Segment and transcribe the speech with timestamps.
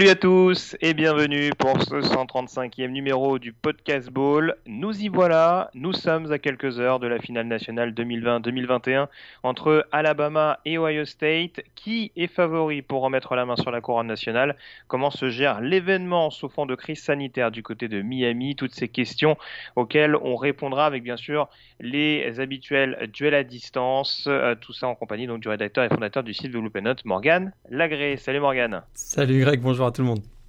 [0.00, 0.39] Salut à tous
[0.80, 4.56] et bienvenue pour ce 135e numéro du Podcast Ball.
[4.66, 9.06] Nous y voilà, nous sommes à quelques heures de la finale nationale 2020-2021
[9.44, 11.60] entre Alabama et Ohio State.
[11.76, 14.56] Qui est favori pour remettre la main sur la couronne nationale?
[14.88, 18.56] Comment se gère l'événement sous fond de crise sanitaire du côté de Miami?
[18.56, 19.36] Toutes ces questions
[19.76, 24.24] auxquelles on répondra avec bien sûr les habituels duels à distance.
[24.26, 27.04] Euh, tout ça en compagnie donc du rédacteur et fondateur du site de Loop Note,
[27.04, 28.16] Morgan Lagré.
[28.16, 28.82] Salut Morgan.
[28.94, 30.39] Salut Greg, bonjour à tout le monde.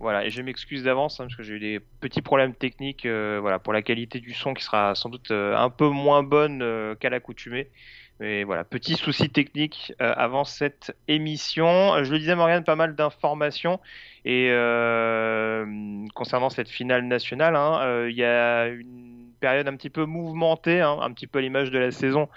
[0.00, 3.38] Voilà, et je m'excuse d'avance hein, parce que j'ai eu des petits problèmes techniques euh,
[3.38, 6.62] voilà, pour la qualité du son qui sera sans doute euh, un peu moins bonne
[6.62, 7.68] euh, qu'à l'accoutumée.
[8.18, 12.02] Mais voilà, petit souci technique euh, avant cette émission.
[12.02, 13.78] Je le disais, Morgane, pas mal d'informations.
[14.24, 15.66] Et euh,
[16.14, 20.80] concernant cette finale nationale, hein, euh, il y a une période un petit peu mouvementée,
[20.80, 22.28] hein, un petit peu à l'image de la saison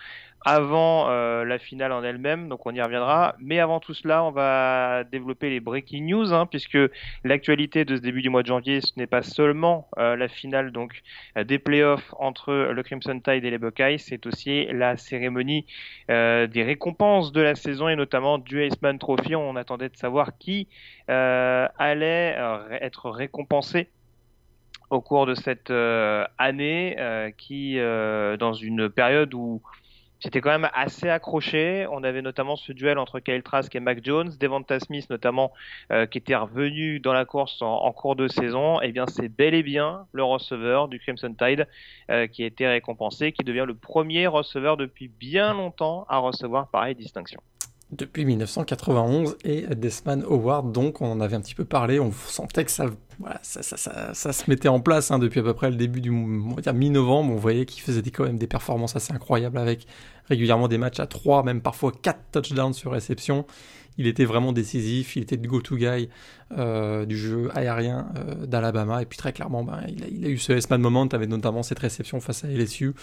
[0.45, 3.35] avant euh, la finale en elle-même, donc on y reviendra.
[3.39, 6.77] Mais avant tout cela, on va développer les breaking news, hein, puisque
[7.23, 10.71] l'actualité de ce début du mois de janvier, ce n'est pas seulement euh, la finale
[10.71, 11.01] donc
[11.37, 15.65] euh, des playoffs entre le Crimson Tide et les Buckeyes, c'est aussi la cérémonie
[16.09, 19.35] euh, des récompenses de la saison et notamment du Iceman Trophy.
[19.35, 20.67] On attendait de savoir qui
[21.09, 23.89] euh, allait euh, être récompensé
[24.89, 25.71] au cours de cette
[26.37, 29.59] année, qui dans une période où
[30.23, 31.85] c'était quand même assez accroché.
[31.91, 35.51] On avait notamment ce duel entre Kyle Trask et Mac Jones, Devonta Smith notamment,
[35.91, 38.79] euh, qui était revenu dans la course en, cours de saison.
[38.81, 41.67] Eh bien, c'est bel et bien le receveur du Crimson Tide
[42.09, 46.69] euh, qui a été récompensé, qui devient le premier receveur depuis bien longtemps à recevoir
[46.69, 47.41] pareille distinction.
[47.95, 52.65] Depuis 1991 et Desman Howard, donc on en avait un petit peu parlé, on sentait
[52.65, 52.85] que ça,
[53.19, 55.75] voilà, ça, ça, ça, ça se mettait en place hein, depuis à peu près le
[55.75, 57.31] début du mi-novembre.
[57.31, 59.85] On voyait qu'il faisait des, quand même des performances assez incroyables avec
[60.27, 63.45] régulièrement des matchs à 3, même parfois 4 touchdowns sur réception.
[63.97, 66.09] Il était vraiment décisif, il était le go-to guy
[66.57, 69.03] euh, du jeu aérien euh, d'Alabama.
[69.03, 71.61] Et puis très clairement, ben, il, a, il a eu ce S-Man moment, avec notamment
[71.61, 72.93] cette réception face à LSU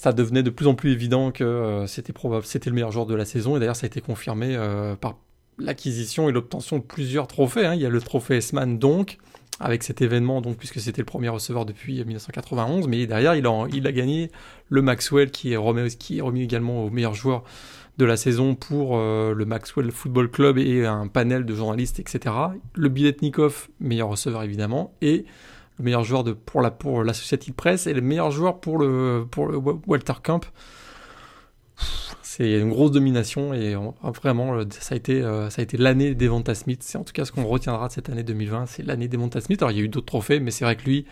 [0.00, 3.06] ça devenait de plus en plus évident que euh, c'était probable, c'était le meilleur joueur
[3.06, 3.56] de la saison.
[3.56, 5.16] Et d'ailleurs, ça a été confirmé euh, par
[5.58, 7.64] l'acquisition et l'obtention de plusieurs trophées.
[7.64, 7.74] Hein.
[7.74, 9.16] Il y a le trophée S-Man donc,
[9.58, 12.88] avec cet événement, donc, puisque c'était le premier receveur depuis 1991.
[12.88, 14.30] Mais derrière, il a, gagné
[14.68, 17.42] le Maxwell, qui est, remis, également au meilleur joueur
[17.96, 22.34] de la saison pour euh, le Maxwell Football Club et un panel de journalistes, etc.
[22.74, 25.24] Le Biletnikov, meilleur receveur évidemment, et
[25.78, 29.26] le meilleur joueur de, pour, la, pour l'Associated Press et le meilleur joueur pour le,
[29.30, 30.44] pour le Walter Camp.
[32.22, 33.74] C'est une grosse domination et
[34.14, 36.82] vraiment, ça a été, euh, ça a été l'année d'Evanta Smith.
[36.82, 38.66] C'est en tout cas ce qu'on retiendra de cette année 2020.
[38.66, 39.62] C'est l'année d'Evanta Smith.
[39.62, 41.06] Alors il y a eu d'autres trophées, mais c'est vrai que lui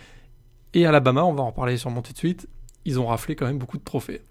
[0.75, 2.49] et Alabama, on va en parler sûrement tout de suite,
[2.85, 4.23] ils ont raflé quand même beaucoup de trophées.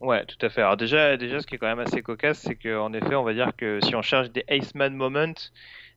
[0.00, 0.62] Ouais, tout à fait.
[0.62, 3.34] Alors déjà, déjà, ce qui est quand même assez cocasse, c'est qu'en effet, on va
[3.34, 5.34] dire que si on cherche des Aceman Moments,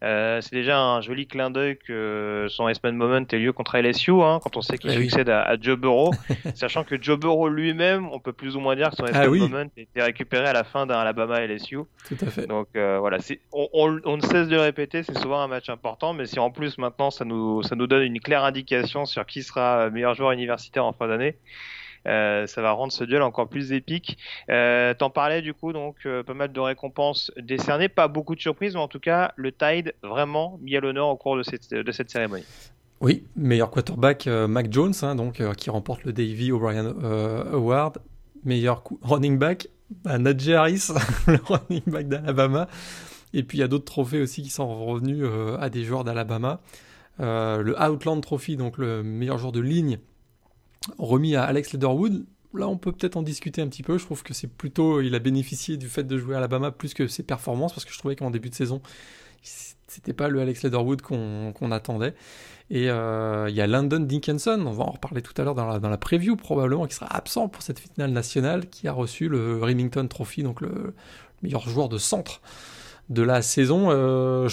[0.04, 4.12] euh, c'est déjà un joli clin d'œil que son Iceman Moment ait lieu contre LSU,
[4.22, 6.12] hein, quand on sait qu'il Eh succède à, à Joe Burrow,
[6.56, 9.30] sachant que Joe Burrow lui-même, on peut plus ou moins dire que son Iceman Ah
[9.30, 9.40] oui.
[9.40, 11.78] Moment a été récupéré à la fin d'un Alabama LSU.
[12.08, 12.48] Tout à fait.
[12.48, 13.18] Donc euh, voilà,
[13.52, 16.40] on, on- on ne cesse de le répéter, c'est souvent un match important, mais si
[16.40, 20.14] en plus maintenant ça nous, ça nous donne une claire indication sur qui sera meilleur
[20.16, 21.38] joueur universitaire en fin d'année,
[22.08, 24.18] euh, ça va rendre ce duel encore plus épique.
[24.50, 28.42] Euh, T'en parlais du coup, donc euh, pas mal de récompenses décernées, pas beaucoup de
[28.42, 31.74] surprises, mais en tout cas le Tide vraiment mis à l'honneur au cours de cette,
[31.74, 32.46] de cette cérémonie.
[33.02, 36.94] Oui, meilleur quarterback euh, Mac Jones, hein, donc qui remporte le Davy O'Brien
[37.52, 38.00] Award.
[38.46, 39.70] Meilleur running back,
[40.04, 40.90] bah, Najee Harris,
[41.28, 42.68] le running back d'Alabama.
[43.34, 45.26] Et puis il y a d'autres trophées aussi qui sont revenus
[45.60, 46.60] à des joueurs d'Alabama.
[47.20, 49.98] Le Outland Trophy, donc le meilleur joueur de ligne,
[50.98, 52.26] remis à Alex Leatherwood.
[52.54, 53.98] Là, on peut peut-être en discuter un petit peu.
[53.98, 56.94] Je trouve que c'est plutôt, il a bénéficié du fait de jouer à Alabama plus
[56.94, 58.82] que ses performances, parce que je trouvais qu'en début de saison,
[59.42, 62.14] c'était pas le Alex Leatherwood qu'on attendait.
[62.70, 65.68] Et euh, il y a Landon Dickinson, on va en reparler tout à l'heure dans
[65.68, 69.60] la, dans preview probablement, qui sera absent pour cette finale nationale, qui a reçu le
[69.62, 70.94] Remington Trophy, donc le
[71.42, 72.42] meilleur joueur de centre
[73.10, 73.90] de la saison.
[73.92, 74.48] Euh,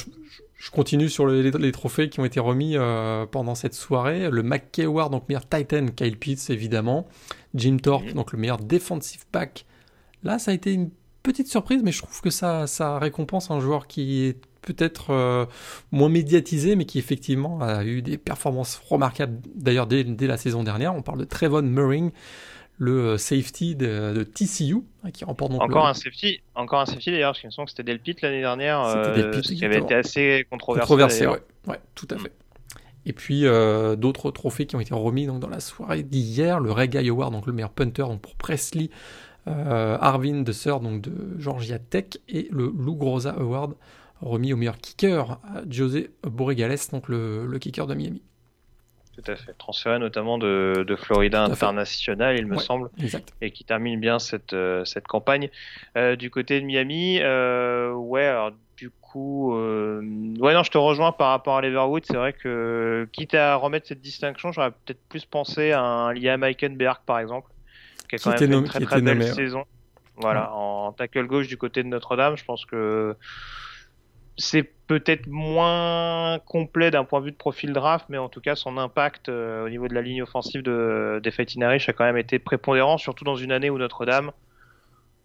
[0.60, 4.28] je continue sur les, les trophées qui ont été remis euh, pendant cette soirée.
[4.30, 7.08] Le McKay Award, donc meilleur Titan, Kyle Pitts évidemment.
[7.54, 9.64] Jim Thorpe, donc le meilleur defensive back.
[10.22, 10.90] Là, ça a été une
[11.22, 15.46] petite surprise, mais je trouve que ça, ça récompense un joueur qui est peut-être euh,
[15.92, 19.40] moins médiatisé, mais qui effectivement a eu des performances remarquables.
[19.54, 22.10] D'ailleurs, dès, dès la saison dernière, on parle de Trevon Murring,
[22.80, 27.32] le safety de, TCU, hein, qui remporte donc encore un safety, encore un safety d'ailleurs,
[27.32, 30.80] parce qu'il me semble que c'était Delpit l'année dernière, euh, qui avait été assez controversé.
[30.80, 31.42] Controversé, ouais.
[31.66, 32.32] ouais, tout à fait.
[33.04, 36.72] Et puis euh, d'autres trophées qui ont été remis donc, dans la soirée d'hier, le
[36.72, 38.88] Reggae Award, donc le meilleur punter donc pour Presley,
[39.46, 43.74] euh, Arvin de Sir donc de Georgia Tech et le Lou Groza Award
[44.22, 48.22] remis au meilleur kicker à José Borregales, donc le, le kicker de Miami.
[49.22, 49.52] Tout à fait.
[49.58, 52.90] Transféré notamment de, de Florida International, il me semble,
[53.40, 55.50] et qui termine bien cette, euh, cette campagne.
[55.96, 60.00] Euh, du côté de Miami, euh, ouais, alors du coup, euh,
[60.38, 62.04] ouais, non, je te rejoins par rapport à Leverwood.
[62.06, 66.42] C'est vrai que, quitte à remettre cette distinction, j'aurais peut-être plus pensé à un Liam
[66.44, 67.50] Eikenberg, par exemple,
[68.08, 69.64] qui a quand même fait une très très belle saison.
[70.16, 73.16] Voilà, en tackle gauche du côté de Notre-Dame, je pense que
[74.36, 78.56] c'est peut-être moins complet d'un point de vue de profil draft, mais en tout cas
[78.56, 82.40] son impact euh, au niveau de la ligne offensive de, des a quand même été
[82.40, 84.32] prépondérant, surtout dans une année où Notre-Dame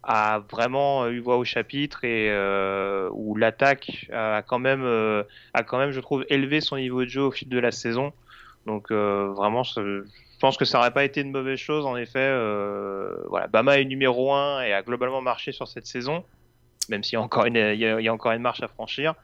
[0.03, 5.23] a vraiment eu voix au chapitre et euh, où l'attaque a quand même euh,
[5.55, 8.13] a quand même je trouve élevé son niveau de jeu au fil de la saison.
[8.67, 10.03] Donc vraiment je
[10.39, 12.29] pense que ça n'aurait pas été une mauvaise chose en effet.
[13.29, 16.23] voilà, Bama est numéro 1 et a globalement marché sur cette saison
[16.89, 19.15] même s'il y a encore une, y a, encore une marche à franchir.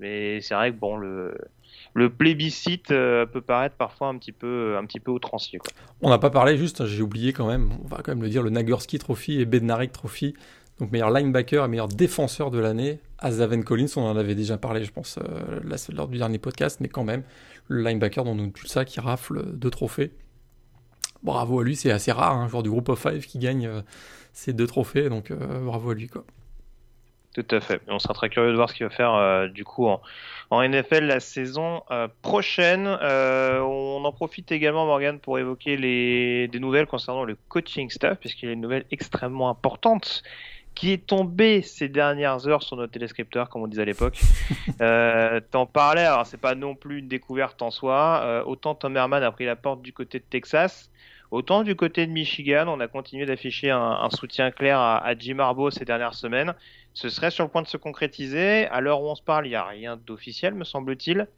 [0.00, 1.34] Mais c'est vrai que bon, le,
[1.94, 5.58] le plébiscite euh, peut paraître parfois un petit peu, un outrancier.
[6.02, 8.42] On n'a pas parlé, juste, j'ai oublié quand même, on va quand même le dire,
[8.42, 10.34] le Nagurski Trophy et Bednarik Trophy.
[10.78, 13.88] Donc meilleur linebacker et meilleur défenseur de l'année à Zaven Collins.
[13.96, 15.60] On en avait déjà parlé, je pense, euh,
[15.92, 17.24] lors du dernier podcast, mais quand même,
[17.66, 20.12] le linebacker dont tout ça qui rafle deux trophées.
[21.24, 23.66] Bravo à lui, c'est assez rare, un hein, joueur du groupe of five qui gagne
[23.66, 23.80] euh,
[24.32, 26.06] ces deux trophées, donc bravo à lui.
[26.06, 26.24] Quoi.
[27.38, 27.80] Tout à fait.
[27.86, 30.02] On sera très curieux de voir ce qu'il va faire euh, du coup en,
[30.50, 32.88] en, NFL la saison euh, prochaine.
[33.00, 38.18] Euh, on en profite également, Morgan, pour évoquer les, des nouvelles concernant le coaching staff,
[38.18, 40.24] puisqu'il y a une nouvelle extrêmement importante
[40.74, 44.18] qui est tombée ces dernières heures sur notre téléscripteur, comme on disait à l'époque.
[44.80, 48.42] euh, T'en parlais, alors c'est pas non plus une découverte en soi.
[48.46, 50.90] autant Tom Herman a pris la porte du côté de Texas.
[51.30, 55.14] Autant du côté de Michigan, on a continué d'afficher un, un, soutien clair à, à
[55.14, 56.54] Jim Harbaugh ces dernières semaines
[56.98, 58.66] ce serait sur le point de se concrétiser.
[58.66, 61.28] À l'heure où on se parle, il n'y a rien d'officiel, me semble-t-il.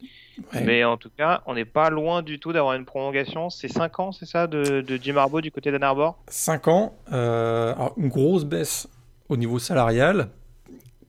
[0.54, 3.50] Mais en tout cas, on n'est pas loin du tout d'avoir une prolongation.
[3.50, 6.18] C'est 5 ans, c'est ça, de, Jim Harbaugh du côté d'Ann Arbor?
[6.28, 6.94] 5 ans.
[7.12, 8.88] Euh, alors une grosse baisse
[9.28, 10.30] au niveau salarial,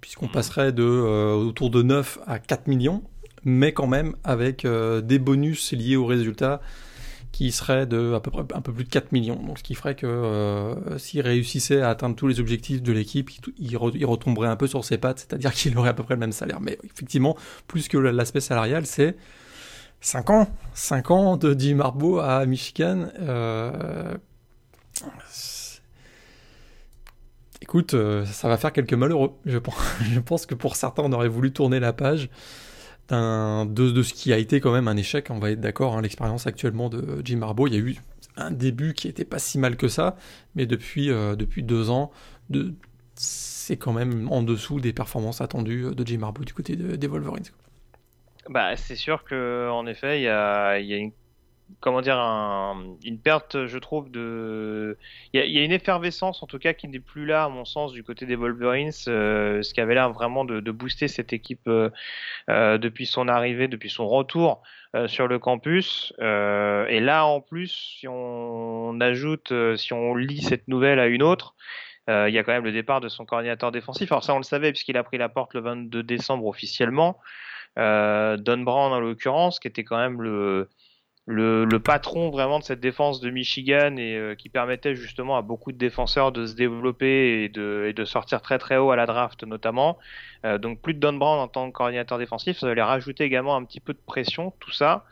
[0.02, 0.34] puisqu'on mhm.
[0.34, 3.04] passerait de euh, autour de 9 à 4 millions,
[3.46, 6.60] mais quand même avec euh, des bonus liés aux résultats
[7.32, 9.36] qui serait de à peu près un peu plus de 4 millions.
[9.36, 13.30] Donc, ce qui ferait que euh, s'il réussissait à atteindre tous les objectifs de l'équipe,
[13.58, 16.34] il, retomberait un peu sur ses pattes, c'est-à-dire qu'il aurait à peu près le même
[16.34, 16.60] salaire.
[16.62, 17.38] Mais effectivement,
[17.68, 19.16] plus que l'aspect salarial, c'est
[20.02, 20.48] 5 ans.
[20.74, 23.08] 5 ans de Jim à Michigan.
[23.20, 24.18] Euh,
[27.62, 29.32] écoute, euh, ça va faire quelques malheureux.
[29.46, 32.30] Je pense, je pense que pour certains, on aurait voulu tourner la page
[33.10, 36.48] de, ce qui a été quand même un échec, on va être d'accord, hein, l'expérience
[36.48, 37.98] actuellement de Jim Harbaugh, il y a eu
[38.38, 40.16] un début qui était pas si mal que ça,
[40.56, 42.12] mais depuis, euh, depuis deux ans,
[42.50, 42.74] de,
[43.16, 47.46] c'est quand même en dessous des performances attendues de Jim Harbaugh du côté des Wolverines.
[48.50, 51.12] Bah, c'est sûr que en effet, il y a, y a une
[51.80, 54.98] comment dire une perte je trouve de
[55.34, 57.94] il y, a, une effervescence en tout cas qui n'est plus là à mon sens
[57.94, 61.90] du côté des Wolverines euh, ce qui avait l'air vraiment de, booster cette équipe euh,
[62.50, 64.62] euh, depuis son arrivée depuis son retour
[65.08, 66.14] sur le campus.
[66.20, 71.56] Et là en plus si on, ajoute si on lit cette nouvelle à une autre
[72.10, 74.12] il y a quand même le départ de son coordinateur défensif.
[74.12, 77.20] Alors ça on le savait puisqu'il a pris la porte le 22 décembre officiellement.
[77.78, 80.68] Don Brown en l'occurrence qui était quand même le
[81.28, 85.42] le, le, patron vraiment de cette défense de Michigan et euh, qui permettait justement à
[85.42, 88.96] beaucoup de défenseurs de se développer et de, et de sortir très très haut à
[88.96, 90.00] la draft notamment.
[90.46, 93.56] Euh, donc plus de Don Brown en tant que coordinateur défensif, ça allait rajouter également
[93.56, 95.06] un petit peu de pression, tout ça.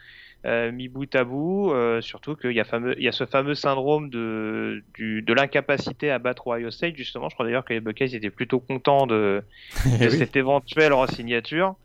[0.46, 3.26] Euh, mis bout à bout, euh, surtout qu'il y, a fameux, il y a ce
[3.26, 7.28] fameux syndrome de, du, de l'incapacité à battre Ohio State, justement.
[7.28, 9.44] Je crois d'ailleurs que les Buckeyes étaient plutôt contents de,
[9.86, 11.76] de eh cette éventuelle re-signature.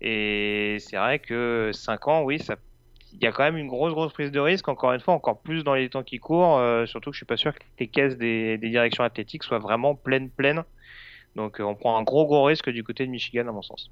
[0.00, 2.56] Et c'est vrai que 5 ans, oui, ça
[3.12, 5.38] il y a quand même une grosse grosse prise de risque, encore une fois, encore
[5.40, 7.88] plus dans les temps qui courent, euh, surtout que je suis pas sûr que les
[7.88, 10.62] caisses des, directions athlétiques soient vraiment pleines pleines.
[11.36, 13.90] Donc euh, on prend un gros gros risque du côté de Michigan à mon sens.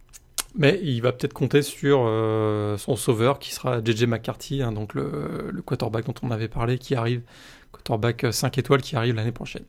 [0.54, 4.94] Mais il va peut-être compter sur euh, son sauveur qui sera JJ McCarthy, hein, donc
[4.94, 7.22] le, le, quarterback dont on avait parlé, qui arrive,
[7.70, 9.64] quarterback 5 étoiles qui arrive l'année prochaine.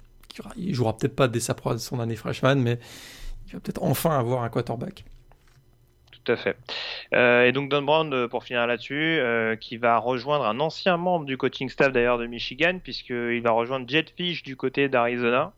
[0.55, 2.79] Il jouera peut-être pas dès sa son année freshman, mais
[3.47, 5.03] il va peut-être enfin avoir un quarterback.
[6.29, 6.55] À fait.
[7.13, 10.95] Euh, et donc Don Brown, euh, pour finir là-dessus, euh, qui va rejoindre un ancien
[10.95, 15.53] membre du coaching staff d'ailleurs de Michigan, puisqu'il va rejoindre Jetfish du côté d'Arizona.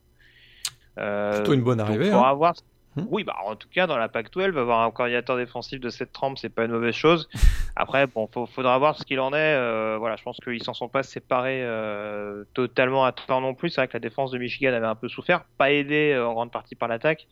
[0.97, 2.09] Euh, Plutôt une bonne arrivée.
[2.09, 2.29] Pour hein.
[2.29, 2.53] avoir...
[2.95, 3.05] Hmm.
[3.09, 6.37] Oui, bah en tout cas dans la Pac-12, avoir un coordinateur défensif de cette trempe,
[6.37, 7.29] c'est pas une mauvaise chose.
[7.77, 9.97] Après, bon, faudra voir ce qu'il en est.
[9.97, 11.65] voilà, je pense qu'ils s'en sont pas séparés
[12.53, 13.69] totalement à temps non plus.
[13.69, 16.51] C'est vrai que la défense de Michigan avait un peu souffert, pas aidé en grande
[16.51, 17.27] partie par l'attaque.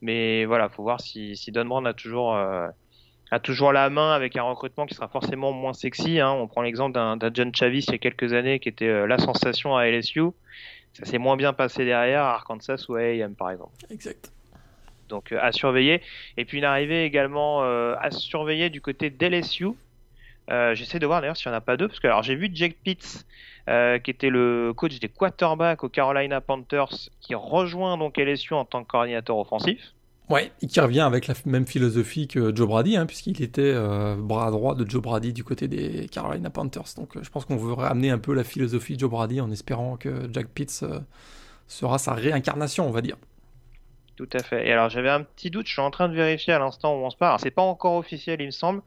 [0.00, 2.68] Mais voilà, faut voir si, si Don Brown a toujours, euh,
[3.30, 6.20] a toujours la main avec un recrutement qui sera forcément moins sexy.
[6.20, 6.30] Hein.
[6.30, 9.18] On prend l'exemple d'un John Chavis il y a quelques années qui était euh, la
[9.18, 10.22] sensation à LSU.
[10.94, 13.72] Ça s'est moins bien passé derrière à Arkansas ou à AM par exemple.
[13.90, 14.32] Exact.
[15.08, 16.00] Donc euh, à surveiller.
[16.36, 19.68] Et puis une arrivée également à surveiller du côté d'LSU.
[20.48, 22.50] J'essaie de voir d'ailleurs s'il n'y en a pas deux, parce que alors j'ai vu
[22.52, 23.26] Jake Pitts
[23.68, 28.64] euh, qui était le coach des quarterbacks aux Carolina Panthers, qui rejoint donc LSU en
[28.64, 29.92] tant que coordinateur offensif.
[30.30, 34.16] Ouais, et qui revient avec la même philosophie que Joe Brady, hein, puisqu'il était euh,
[34.16, 36.94] bras droit de Joe Brady du côté des Carolina Panthers.
[36.96, 39.50] Donc euh, je pense qu'on veut ramener un peu la philosophie de Joe Brady en
[39.50, 40.84] espérant que Jack Pitts
[41.66, 43.16] sera sa réincarnation, on va dire.
[44.16, 44.66] Tout à fait.
[44.66, 47.04] Et alors j'avais un petit doute, je suis en train de vérifier à l'instant où
[47.04, 47.38] on se parle.
[47.38, 48.80] C'est pas encore officiel, il me semble.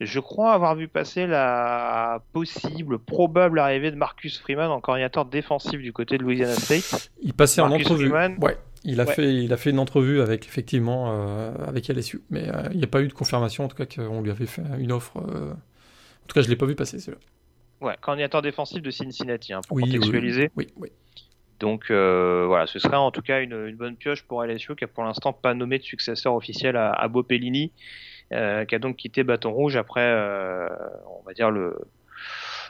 [0.00, 5.80] Je crois avoir vu passer la possible, probable arrivée de Marcus Freeman en coordinateur défensif
[5.80, 7.10] du côté de Louisiana State.
[7.22, 8.10] Il passait en entrevue.
[8.10, 8.58] Ouais.
[8.86, 12.68] Il a, Fait, il a fait une entrevue avec effectivement euh, avec LSU, mais euh,
[12.72, 14.92] il n'y a pas eu de confirmation en tout cas qu'on lui avait fait une
[14.92, 15.16] offre.
[15.16, 17.18] Euh, en tout cas, je l'ai pas vu passer celui-là.
[17.80, 20.50] Ouais, coordinateur défensif de Cincinnati, hein, pour contextualiser.
[20.56, 20.90] Oui, oui.
[21.60, 25.04] Donc voilà, ce serait en tout cas une, bonne pioche pour LSU qui a pour
[25.04, 27.72] l'instant pas nommé de successeur officiel à, à Bo Pellini.
[28.32, 30.66] Euh, qui a donc quitté Bâton Rouge après, euh,
[31.06, 31.76] on va dire le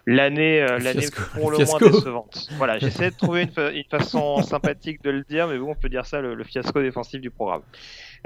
[0.06, 2.48] l'année euh, l'année pour le, moins décevante.
[2.56, 6.06] Voilà, j'essaie de trouver une, façon sympathique de le dire, mais bon, on peut dire
[6.06, 7.62] ça le, fiasco défensif du programme.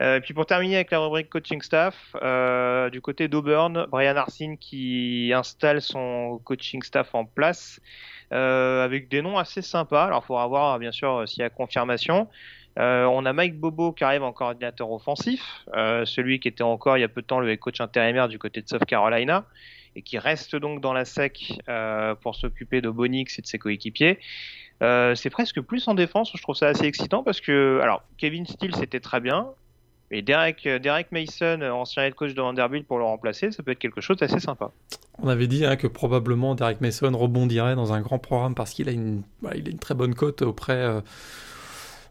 [0.00, 4.56] Euh, puis pour terminer avec la rubrique coaching staff, euh, du côté d'Auburn, Brian Arsene
[4.56, 7.80] qui installe son coaching staff en place
[8.32, 10.04] euh, avec des noms assez sympas.
[10.04, 12.28] Alors, il faudra voir bien sûr s'il y a confirmation.
[12.78, 16.97] Euh, on a Mike Bobo qui arrive en coordinateur offensif, euh, celui qui était encore
[16.97, 19.44] il y a peu de temps le coach intérimaire du côté de South Carolina
[19.97, 23.58] et qui reste donc dans la SEC euh, pour s'occuper de Bonix et de ses
[23.58, 24.18] coéquipiers.
[24.80, 28.76] c'est presque plus en défense, je trouve ça assez excitant parce que alors Kevin Steele
[28.76, 29.49] c'était très bien,
[30.11, 30.66] et Derek,
[31.11, 34.40] Mason, ancien head coach de Vanderbilt pour le remplacer, ça peut être quelque chose d'assez
[34.40, 34.70] sympa.
[35.20, 38.88] On avait dit hein, que probablement Derek Mason rebondirait dans un grand programme parce qu'il
[38.88, 41.02] a une, bah, il a une très bonne cote auprès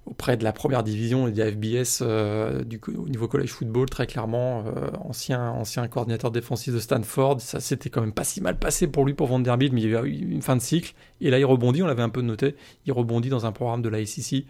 [0.07, 2.63] auprès de la première division et de la FBS euh,
[2.97, 7.41] au niveau college football, très clairement, euh, ancien, ancien coordinateur défensif de Stanford.
[7.41, 9.95] Ça s'était quand même pas si mal passé pour lui pour Vanderbilt, mais il y
[9.95, 10.93] a eu une fin de cycle.
[11.21, 13.89] Et là, il rebondit, on l'avait un peu noté, il rebondit dans un programme de
[13.89, 14.45] la SEC.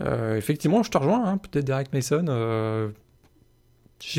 [0.00, 2.24] Euh, effectivement, je te rejoins, hein, peut-être Derek Mason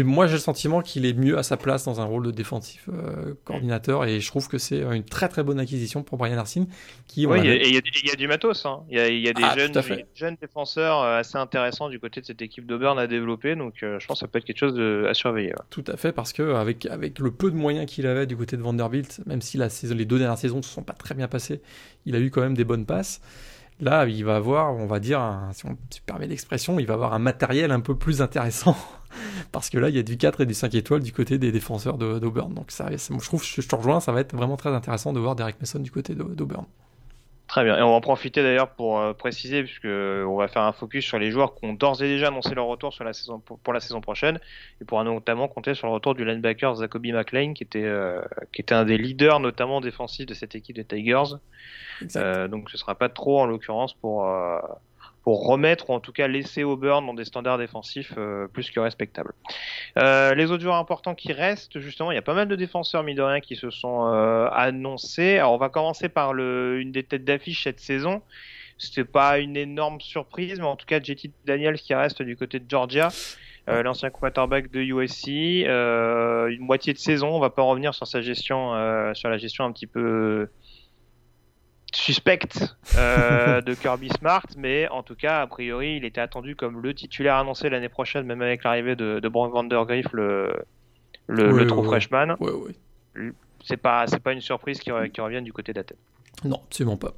[0.03, 2.87] moi, j'ai le sentiment qu'il est mieux à sa place dans un rôle de défensif
[2.89, 6.67] euh, coordinateur et je trouve que c'est une très très bonne acquisition pour Brian Arsene.
[7.07, 8.65] Qui, oui, et il y, a du matos.
[8.65, 8.81] Hein.
[8.89, 12.41] Il y, a des ah, jeunes, jeunes, défenseurs euh, assez intéressants du côté de cette
[12.41, 15.05] équipe d'Auburn à développer, donc euh, je pense que ça peut être quelque chose de,
[15.09, 15.53] à surveiller.
[15.69, 18.57] Tout à fait, parce que avec, avec le peu de moyens qu'il avait du côté
[18.57, 21.15] de Vanderbilt, même si la saison, les deux dernières saisons ne se sont pas très
[21.15, 21.61] bien passées,
[22.05, 23.21] il a eu quand même des bonnes passes.
[23.79, 25.21] Là, il va avoir, on va dire,
[25.53, 28.77] si on se permet l'expression, il va avoir un matériel un peu plus intéressant.
[29.51, 31.51] Parce que là, il y a du 4 et du 5 étoiles du côté des
[31.51, 32.53] défenseurs d'Auburn.
[32.53, 35.35] Donc, ça, je trouve, je te rejoins, ça va être vraiment très intéressant de voir
[35.35, 36.65] Derek Mason du côté d'Auburn.
[37.51, 37.77] Très bien.
[37.77, 41.03] Et on va en profiter d'ailleurs pour euh, préciser, puisque on va faire un focus
[41.03, 43.73] sur les joueurs qui ont d'ores et déjà annoncé leur retour sur la saison, pour,
[43.73, 44.39] la saison prochaine,
[44.79, 48.21] et pour notamment compter sur le retour du linebacker Zacoby McLean, qui était, euh,
[48.53, 51.35] qui était un des leaders notamment défensifs de cette équipe des Tigers.
[52.15, 54.25] Euh, donc ce sera pas trop en l'occurrence pour
[55.23, 58.79] pour remettre ou en tout cas laisser Auburn dans des standards défensifs euh, plus que
[58.79, 59.33] respectables.
[59.97, 63.03] Euh, les autres joueurs importants qui restent, justement, il y a pas mal de défenseurs
[63.03, 65.37] mine qui se sont euh, annoncés.
[65.37, 68.21] Alors on va commencer par le, une des têtes d'affiche cette saison.
[68.77, 72.59] C'était pas une énorme surprise, mais en tout cas JT Daniels qui reste du côté
[72.59, 73.09] de Georgia.
[73.69, 77.29] Euh, l'ancien quarterback de USC, une moitié de saison.
[77.29, 80.49] On va pas revenir sur sa gestion, sur la gestion un petit peu
[81.93, 86.81] suspecte euh, de Kirby Smart, mais en tout cas, a priori, il était attendu comme
[86.81, 90.53] le titulaire annoncé l'année prochaine, même avec l'arrivée de, de Van le,
[91.27, 92.35] le, le true freshman.
[93.63, 95.97] C'est pas, c'est pas une surprise qui, qui revient du côté d'Athènes.
[96.45, 97.13] Non, absolument pas.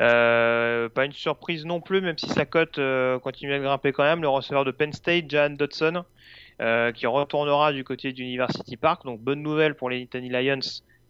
[0.00, 4.04] Euh, pas une surprise non plus, même si sa cote euh, continue à grimper quand
[4.04, 4.22] même.
[4.22, 6.04] Le receveur de Penn State, Jan Dodson,
[6.94, 9.04] qui retournera du côté d'University Park.
[9.04, 10.60] Donc bonne nouvelle pour les Nittany Lions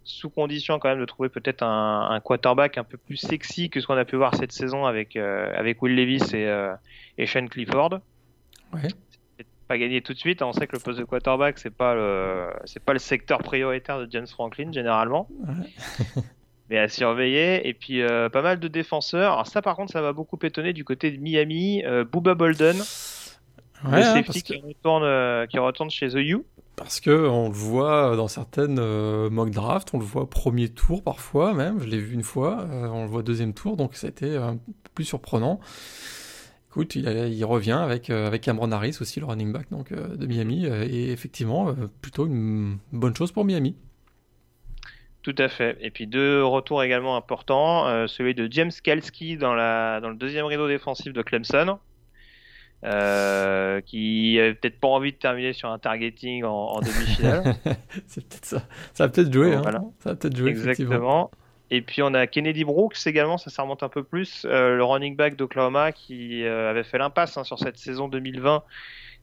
[0.05, 3.81] sous condition quand même de trouver peut-être un, un, quarterback un peu plus sexy que
[3.81, 6.75] ce qu'on a pu voir cette saison avec, euh, avec Will Levis et, euh,
[7.19, 8.01] et Shane Clifford.
[8.73, 8.89] Ouais.
[9.67, 10.43] pas gagner tout de suite.
[10.43, 13.99] On sait que le poste de quarterback, c'est pas le, c'est pas le secteur prioritaire
[13.99, 15.29] de James Franklin généralement.
[16.71, 17.67] mais à surveiller.
[17.69, 19.33] Et puis euh, pas mal de défenseurs.
[19.33, 21.83] Alors ça, par contre, ça va beaucoup étonner du côté de Miami.
[21.85, 22.77] Euh, Booba Bolden,
[23.85, 26.39] Ouais, le hein, safety que- qui, retourne, euh, qui retourne chez The U.
[26.77, 31.05] Parce que on le voit dans certaines euh, mock drafts, on le voit premier tour
[31.05, 34.09] parfois même, je l'ai vu une fois, euh, on le voit deuxième tour, donc ça
[34.09, 35.61] a été un peu plus surprenant.
[36.71, 40.67] Écoute, il, revient avec, euh, avec Cameron Harris aussi, le running back donc, de Miami,
[40.67, 43.77] et effectivement, plutôt une bonne chose pour Miami.
[45.23, 45.79] Tout à fait.
[45.81, 48.09] Et puis deux retours également importants.
[48.09, 51.79] celui de James Kalski dans, la, dans le deuxième rideau défensif de Clemson.
[52.85, 57.55] Euh, qui avait peut-être pas envie de terminer sur un targeting en, en demi-finale.
[58.07, 58.63] C'est peut-être ça.
[58.93, 59.63] Ça va peut-être jouer, hein.
[59.63, 59.81] voilà.
[60.01, 60.51] Ça va peut-être jouer.
[60.51, 61.31] Exactement.
[61.71, 64.85] Et puis on a Kennedy Brooks également, ça, ça remonte un peu plus, euh, le
[64.85, 68.63] running back d'Oklahoma qui euh, avait fait l'impasse hein, sur cette saison 2020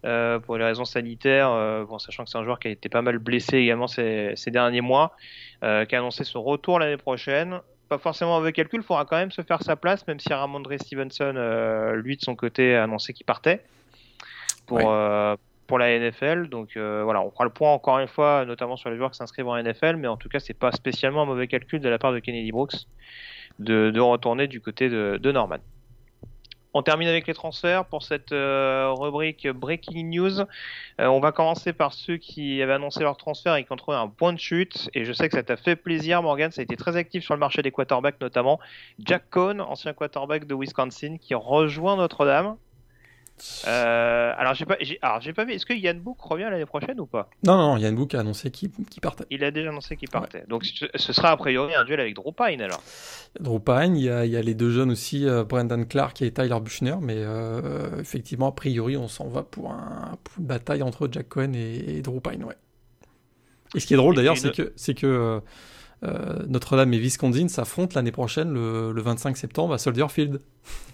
[0.04, 1.52] euh, pour les raisons sanitaires,
[1.88, 4.50] bon, sachant que c'est un joueur qui a été pas mal blessé également ces, ces
[4.50, 5.16] derniers mois,
[5.62, 7.62] qui a annoncé son retour l'année prochaine.
[7.92, 10.72] Pas forcément avec calcul, il faudra quand même se faire sa place, même si Ramondre
[10.80, 13.60] Stevenson, euh, lui de son côté, a annoncé qu'il partait
[14.66, 14.86] pour, Ouais.
[14.88, 15.36] euh,
[15.68, 16.48] pour la NFL.
[16.48, 19.18] Donc euh, voilà, on fera le point encore une fois, notamment sur les joueurs qui
[19.18, 22.00] s'inscrivent en NFL, mais en tout cas, c'est pas spécialement un mauvais calcul de la
[22.00, 22.76] part de Kennedy Brooks
[23.60, 25.58] de, de retourner du côté de, de Norman.
[26.74, 30.40] On termine avec les transferts pour cette euh, rubrique Breaking News.
[30.40, 30.46] Euh,
[31.00, 34.08] on va commencer par ceux qui avaient annoncé leur transfert et qui ont trouvé un
[34.08, 34.90] point de chute.
[34.94, 36.50] Et je sais que ça t'a fait plaisir, Morgan.
[36.52, 38.60] Ça a été très actif sur le marché des quarterbacks, notamment
[39.00, 42.56] Jack Cohn, ancien quarterback de Wisconsin, qui rejoint Notre-Dame.
[43.68, 45.54] Euh, alors j'ai pas, j'ai, alors j'ai pas vu.
[45.54, 47.30] Est-ce que Yann Book revient l'année prochaine ou pas?
[47.46, 48.70] Non, non, Yann Book a annoncé qu'il
[49.02, 49.26] partait.
[49.30, 50.44] Il a déjà annoncé qu'il partait.
[50.48, 52.82] Donc ce ce sera a priori un duel avec Drew Pine alors.
[53.40, 56.22] Drew Pine, il y a, il y a les deux jeunes aussi, euh, Brendan Clark
[56.22, 60.46] et Tyler Buchner, mais euh, effectivement, a priori, on s'en va pour, un, pour une
[60.46, 62.56] bataille entre Jack Cohen et, et Drew Pine, ouais.
[63.74, 65.42] Et ce qui est drôle d'ailleurs, c'est que, c'est que
[66.04, 70.42] euh, Notre-Dame et Wisconsin s'affrontent l'année prochaine, le, le 25 septembre, à Soldier Field.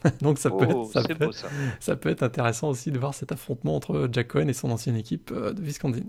[0.21, 1.49] Donc ça, peut Oh, être, ça, c'est peut, beau ça.
[1.79, 4.95] ça peut être intéressant aussi de voir cet affrontement entre Jack Cohen et son ancienne
[4.97, 6.03] équipe euh, de Wisconsin.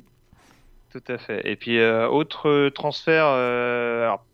[0.90, 1.46] Tout à fait.
[1.50, 4.24] Et puis euh, autre transfert, alors,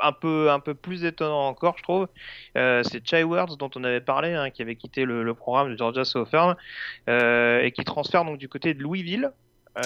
[0.00, 2.08] un peu un peu plus étonnant encore, je trouve,
[2.56, 5.72] euh, c'est Chai Words dont on avait parlé, hein, qui avait quitté le, le programme
[5.72, 6.56] de Georgia Southern
[7.08, 9.32] euh, et qui transfère donc du côté de Louisville,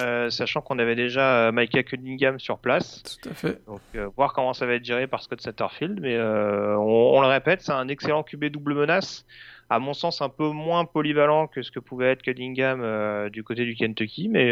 [0.01, 3.03] euh, sachant qu'on avait déjà euh, Micah Cunningham sur place.
[3.03, 3.61] Tout à fait.
[3.67, 7.21] Donc euh, voir comment ça va être géré par Scott Satterfield, mais euh, on, on
[7.21, 9.25] le répète, c'est un excellent QB double menace.
[9.69, 13.65] À mon sens, un peu moins polyvalent que ce que pouvait être Cunningham du côté
[13.65, 14.51] du Kentucky, mais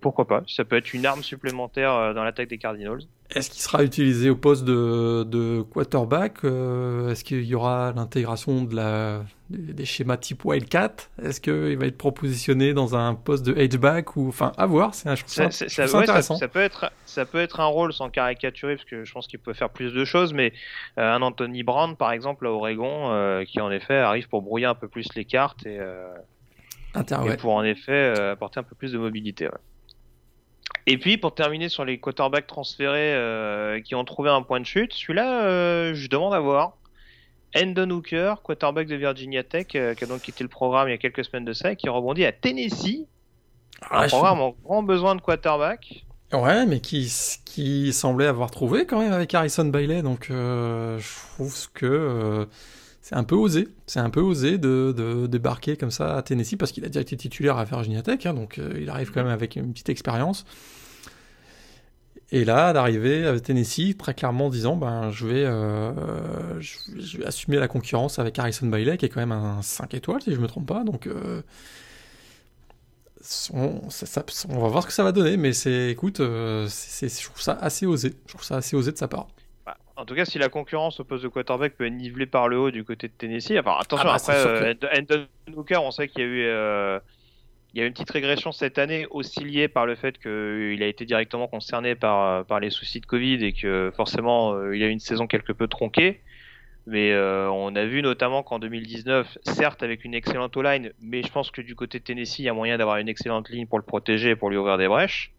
[0.00, 3.00] pourquoi pas Ça peut être une arme supplémentaire dans l'attaque des Cardinals.
[3.34, 8.76] Est-ce qu'il sera utilisé au poste de, de quarterback Est-ce qu'il y aura l'intégration de
[8.76, 14.16] la, des, schémas type Wildcat Est-ce qu'il va être propositionné dans un poste de H-back
[14.16, 16.36] ou enfin à voir C'est un- ça, ouais, intéressant.
[16.36, 19.38] ça peut être, ça peut être un rôle sans caricaturer, parce que je pense qu'il
[19.38, 20.52] peut faire plus de choses, mais
[20.98, 24.66] euh, un Anthony Brown, par exemple, à Oregon, euh, qui en effet arrive pour brouiller
[24.66, 26.08] un peu plus les cartes et, euh,
[26.94, 27.36] Inter- et ouais.
[27.36, 29.46] pour en effet apporter un peu plus de mobilité.
[29.46, 29.52] ouais.
[30.86, 34.92] Et puis pour terminer sur les quarterbacks transférés qui ont trouvé un point de chute,
[34.92, 36.76] celui-là, je demande à voir.
[37.56, 40.94] Endon Hooker, quarterback de Virginia Tech, euh, qui a donc quitté le programme il y
[40.94, 43.06] a quelques semaines de ça, et qui rebondit à Tennessee,
[43.80, 46.04] Ah, un programme en grand besoin de quarterback.
[46.32, 47.12] Ouais, mais qui,
[47.44, 50.00] qui semblait avoir trouvé quand même avec Harrison Bailey.
[50.02, 52.46] Donc, euh, je trouve que euh,
[53.02, 53.68] c'est un peu osé.
[53.86, 57.00] C'est un peu osé de, de débarquer comme ça à Tennessee parce qu'il a déjà
[57.02, 58.24] été titulaire à Virginia Tech.
[58.24, 60.46] hein, donc, euh, il arrive quand même avec une petite expérience.
[62.34, 67.18] Et là, d'arriver à Tennessee, très clairement en disant, ben, je vais, euh, je, je
[67.18, 70.32] vais assumer la concurrence avec Harrison Bailey, qui est quand même un 5 étoiles, si
[70.34, 70.82] je me trompe pas.
[70.82, 71.42] Donc, euh,
[73.52, 76.66] on, ça- ça- on va voir ce que ça va donner, mais c'est, écoute, euh,
[76.68, 78.14] c'est, je trouve ça assez osé.
[78.26, 79.28] Je trouve ça assez osé de sa part.
[79.64, 82.48] Bah, en tout cas, si la concurrence au poste de quarterback peut être nivelée par
[82.48, 85.90] le haut du côté de Tennessee, enfin attention, Ah bah, après, euh, Endon Hooker, on
[85.92, 86.98] sait qu'il y a eu, euh,
[87.74, 90.82] il y a eu une petite régression cette année, aussi liée par le fait qu'il
[90.82, 94.82] a été directement concerné par, par les soucis de Covid et que forcément euh, il
[94.82, 96.20] a eu une saison quelque peu tronquée.
[96.86, 101.30] Mais euh, on a vu notamment qu'en 2019, certes avec une excellente O-line, mais je
[101.30, 103.78] pense que du côté de Tennessee, il y a moyen d'avoir une excellente ligne pour
[103.78, 105.32] le protéger et pour lui ouvrir des brèches.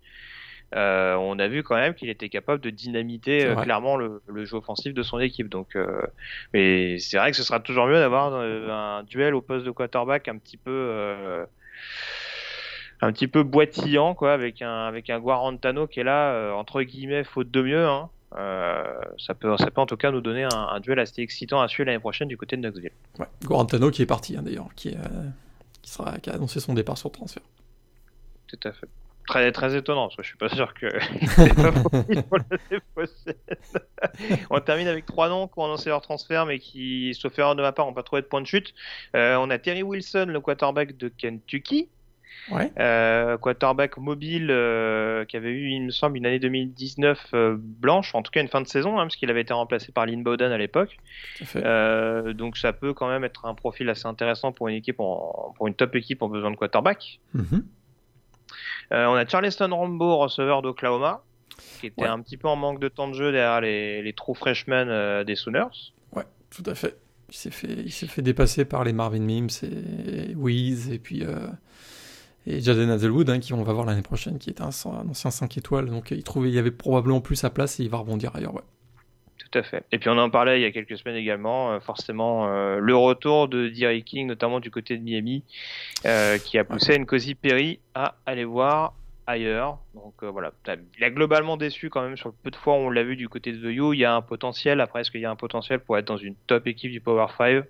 [0.75, 4.45] Euh, on a vu quand même qu'il était capable de dynamiter euh, clairement le, le
[4.45, 5.49] jeu offensif de son équipe.
[5.49, 6.01] Donc, euh,
[6.53, 9.71] mais c'est vrai que ce sera toujours mieux d'avoir euh, un duel au poste de
[9.71, 11.45] quarterback un petit peu, euh,
[13.03, 16.81] un petit peu boitillant, quoi, avec un avec un Guarantano qui est là euh, entre
[16.83, 17.85] guillemets faute de mieux.
[17.85, 18.09] Hein.
[18.35, 18.83] Euh,
[19.19, 21.67] ça peut, ça peut en tout cas nous donner un, un duel assez excitant à
[21.67, 22.91] suivre l'année prochaine du côté de Knoxville.
[23.19, 23.27] Ouais.
[23.43, 25.29] Guarantano qui est parti, hein, d'ailleurs, qui, euh,
[25.81, 27.43] qui, sera, qui a annoncé son départ sur transfert.
[28.47, 28.87] tout à fait.
[29.27, 30.87] Très, très étonnant, parce que je suis pas sûr que
[34.49, 37.61] on termine avec trois noms qui ont annoncé leur transfert, mais qui, sauf erreur de
[37.61, 38.73] ma part, n'ont pas trouvé de point de chute.
[39.13, 41.87] On a Terry Wilson, le quarterback de Kentucky,
[42.51, 42.71] Ouais.
[42.77, 48.13] euh, quarterback mobile euh, qui avait eu, il me semble, une année 2019 euh, blanche,
[48.15, 50.23] en tout cas une fin de saison, hein, parce qu'il avait été remplacé par Lynn
[50.23, 50.97] Bowden à l'époque.
[52.33, 55.67] Donc ça peut quand même être un profil assez intéressant pour une équipe, en, pour
[55.67, 57.19] une top équipe en besoin de quarterback.
[57.33, 57.65] Mhm.
[58.91, 61.23] Euh, on a Charleston Rambo, receveur d'Oklahoma,
[61.79, 62.07] qui était Ouais.
[62.07, 65.35] un petit peu en manque de temps de jeu derrière les, les true freshmen des
[65.35, 65.93] Sooners.
[66.13, 66.23] Ouais,
[66.55, 66.97] tout à fait.
[67.29, 71.23] Il s'est fait, il s'est fait dépasser par les Marvin Mims et Wiz et puis
[72.45, 75.31] et Jaden Hazelwood hein, qui on va voir l'année prochaine, qui est un, un ancien
[75.31, 75.85] 5 étoiles.
[75.87, 78.53] Donc il trouvait il y avait probablement plus sa place et il va rebondir ailleurs.
[78.53, 78.61] Ouais.
[79.37, 79.85] Tout à fait.
[79.91, 82.95] Et puis on en parlait il y a quelques semaines également, euh, forcément euh, le
[82.95, 85.43] retour de Derrick King, notamment du côté de Miami,
[86.05, 88.93] euh, qui a poussé Nkosi Perry à aller voir
[89.27, 89.79] ailleurs.
[89.93, 90.51] Donc voilà,
[90.97, 93.15] il a globalement déçu quand même sur le peu de fois où on l'a vu
[93.15, 93.93] du côté de The U.
[93.93, 94.81] Il y a un potentiel.
[94.81, 97.27] Après, est-ce qu'il y a un potentiel pour être dans une top équipe du Power
[97.37, 97.63] 5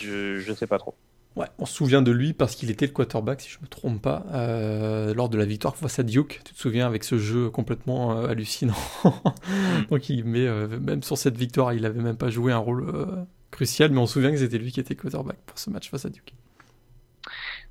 [0.00, 0.94] Je je sais pas trop.
[1.36, 4.00] Ouais, on se souvient de lui parce qu'il était le quarterback, si je me trompe
[4.00, 6.40] pas, euh, lors de la victoire face à Duke.
[6.44, 8.74] Tu te souviens avec ce jeu complètement euh, hallucinant?
[9.90, 13.26] Donc il met euh, même sur cette victoire, il avait même pas joué un rôle
[13.50, 16.04] crucial, mais on se souvient que c'était lui qui était quarterback pour ce match face
[16.04, 16.34] à Duke.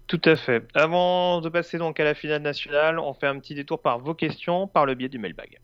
[0.08, 0.68] Tout à fait.
[0.74, 4.14] Avant de passer donc à la finale nationale, on fait un petit détour par vos
[4.14, 5.60] questions par le biais du mailbag.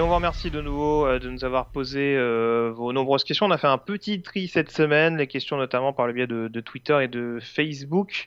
[0.00, 3.44] Et on vous remercie de nouveau euh, de nous avoir posé euh, vos nombreuses questions.
[3.44, 6.60] On a fait un petit tri cette semaine, les questions notamment par le biais de,
[6.60, 8.26] Twitter et de Facebook.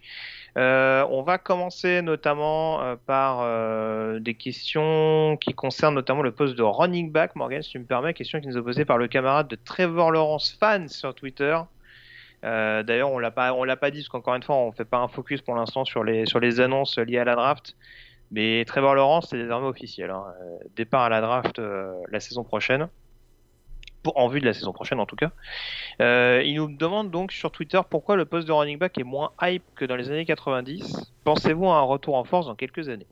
[0.55, 3.43] Euh, on va commencer notamment par
[4.19, 7.35] des questions qui concernent notamment le poste de running back.
[7.35, 10.11] Morgan, si tu me permets, question qui nous est posée par le camarade de Trevor
[10.11, 11.57] Lawrence fan sur Twitter.
[12.43, 15.07] D'ailleurs, on l'a pas, l'a pas dit parce qu'encore une fois, on fait pas un
[15.07, 17.75] focus pour l'instant sur les annonces liées à la draft.
[18.33, 20.09] Mais Trevor Lawrence, c'est désormais officiel.
[20.09, 20.25] Hein.
[20.41, 22.89] Euh, Départ à la draft euh, la saison prochaine.
[24.15, 25.31] En vue de la saison prochaine en tout cas.
[26.01, 29.31] Euh, il nous demande donc sur Twitter pourquoi le poste de running back est moins
[29.41, 31.13] hype que dans les années 90.
[31.23, 33.07] Pensez-vous à un retour en force dans quelques années?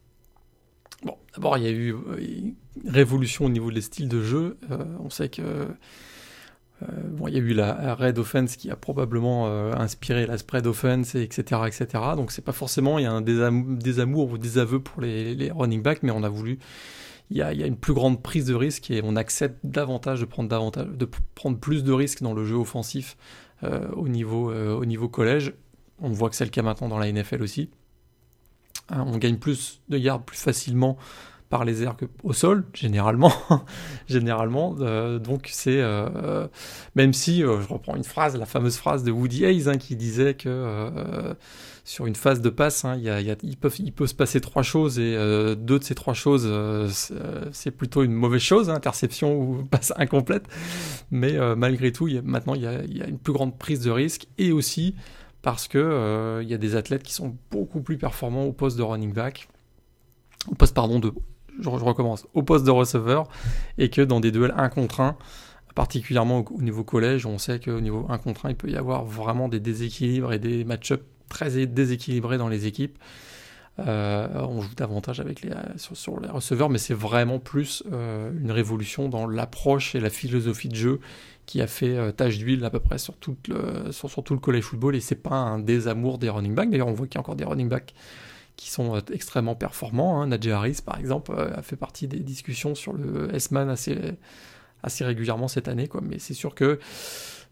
[1.03, 2.51] Bon, d'abord, il y a eu euh,
[2.85, 4.57] révolution au niveau des styles de jeu.
[4.99, 5.67] On sait que
[7.09, 10.67] bon, il y a eu la, Red Offense qui a probablement euh, inspiré la Spread
[10.67, 12.03] Offense, et etc., etc.
[12.15, 15.51] Donc c'est pas forcément il y a un désam- désamour ou désaveu pour les, les
[15.51, 16.59] running backs, mais on a voulu
[17.31, 19.57] il y, a, il y a une plus grande prise de risque et on accepte
[19.63, 23.15] davantage de prendre davantage de prendre plus de risques dans le jeu offensif
[23.63, 25.53] euh, au niveau euh, au niveau collège.
[25.99, 27.69] On voit que c'est le cas maintenant dans la NFL aussi.
[28.89, 30.97] On gagne plus de yards plus facilement
[31.51, 33.31] par les airs que au sol, généralement.
[34.07, 34.75] généralement.
[34.79, 36.47] Euh, donc c'est euh,
[36.95, 39.95] même si euh, je reprends une phrase, la fameuse phrase de Woody Hayes hein, qui
[39.95, 41.33] disait que euh,
[41.83, 44.39] sur une phase de passe, hein, il, y a, il, peut, il peut se passer
[44.39, 46.87] trois choses et euh, deux de ces trois choses, euh,
[47.51, 50.45] c'est- plutôt une mauvaise chose, hein, interception ou passe incomplète.
[51.11, 52.67] Mais euh, malgré tout, y a, maintenant il y,
[53.01, 54.95] a, une plus grande prise de risque et aussi
[55.41, 58.77] parce que euh, il y a des athlètes qui sont beaucoup plus performants au poste
[58.77, 59.49] de running back,
[60.47, 61.11] au poste pardon de,
[61.59, 63.27] je, recommence, au poste de receveur
[63.77, 65.17] et que dans des duels 1 contre 1
[65.75, 68.75] particulièrement au, au niveau collège, on sait qu'au niveau 1 contre 1, il peut y
[68.75, 72.97] avoir vraiment des déséquilibres et des match-ups très déséquilibrés dans les équipes.
[73.79, 78.31] Euh, on joue davantage avec les, sur, sur les receveurs, mais c'est vraiment plus euh,
[78.39, 80.99] une révolution dans l'approche et la philosophie de jeu
[81.45, 84.39] qui a fait euh, tache d'huile à peu près sur tout le, sur tout le
[84.39, 84.95] college football.
[84.95, 86.69] Et c'est pas un désamour des running backs.
[86.69, 87.93] D'ailleurs, on voit qu'il y a encore des running backs
[88.55, 90.21] qui sont euh, extrêmement performants.
[90.21, 90.27] Hein.
[90.27, 93.97] Najee Harris, par exemple, euh, a fait partie des discussions sur le S-Man assez,
[94.83, 95.87] assez régulièrement cette année.
[95.87, 96.01] Quoi.
[96.03, 96.79] Mais c'est sûr que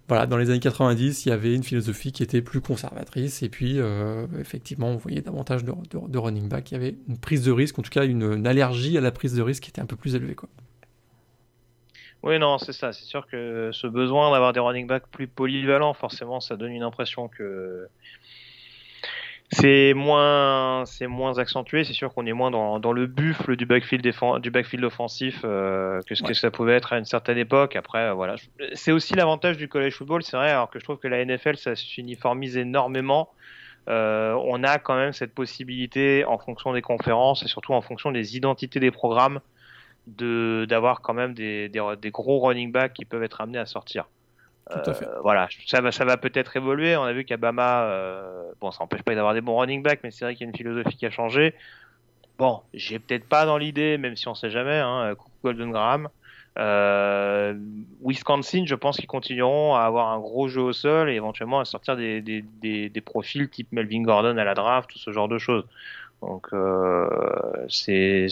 [0.10, 3.50] voilà, dans les années 90, il y avait une philosophie qui était plus conservatrice, et
[3.50, 6.72] puis euh, effectivement, on voyait davantage de, running back.
[6.72, 9.12] Il y avait une prise de risque, en tout cas une, une, allergie à la
[9.12, 10.34] prise de risque qui était un peu plus élevée.
[10.34, 10.50] Quoi.
[12.24, 12.92] Oui, non, c'est ça.
[12.92, 16.82] C'est sûr que ce besoin d'avoir des running backs plus polyvalents, forcément, ça donne une
[16.82, 17.88] impression que
[19.52, 21.84] c'est moins, c'est moins accentué.
[21.84, 25.42] C'est sûr qu'on est moins dans, dans le buffle du backfield, défend, du backfield offensif
[25.44, 26.30] euh, que ce ouais.
[26.30, 27.76] que ça pouvait être à une certaine époque.
[27.76, 28.36] Après, voilà,
[28.74, 30.52] c'est aussi l'avantage du college football, c'est vrai.
[30.52, 33.30] Alors que je trouve que la NFL, ça s'uniformise énormément.
[33.88, 38.12] Euh, on a quand même cette possibilité, en fonction des conférences et surtout en fonction
[38.12, 39.40] des identités des programmes,
[40.06, 43.66] de d'avoir quand même des, des, des, gros running backs qui peuvent être amenés à
[43.66, 44.08] sortir.
[44.72, 46.96] Euh, voilà, ça va, ça va peut-être évoluer.
[46.96, 50.12] On a vu qu'Abama, euh, bon, ça n'empêche pas d'avoir des bons running backs, mais
[50.12, 51.56] c'est vrai qu'il y a une philosophie qui a changé.
[52.38, 56.10] bon, j'ai peut-être pas dans l'idée, même si on sait jamais, hein, Golden Graham.
[56.58, 57.54] Euh,
[58.02, 61.66] Wisconsin, je pense qu'ils continueront à avoir un gros jeu au sol et éventuellement à
[61.66, 65.28] sortir des, des, des, des profils type Melvin Gordon à la draft, tout ce genre
[65.28, 65.66] de choses.
[66.22, 67.08] Donc euh,
[67.70, 68.28] c'est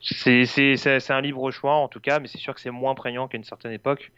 [0.00, 3.36] c'est un libre choix en tout cas, mais c'est sûr que c'est moins prégnant qu'à
[3.36, 4.12] une certaine époque.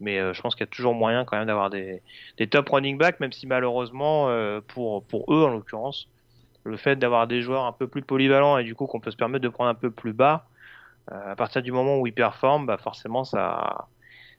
[0.00, 2.02] Mais euh, je pense qu'il y a toujours moyen quand même d'avoir des,
[2.38, 6.08] des top running backs, même si malheureusement euh, pour pour eux en l'occurrence,
[6.64, 9.16] le fait d'avoir des joueurs un peu plus polyvalents et du coup qu'on peut se
[9.16, 10.46] permettre de prendre un peu plus bas,
[11.12, 13.88] euh, à partir du moment où ils performent, bah forcément ça,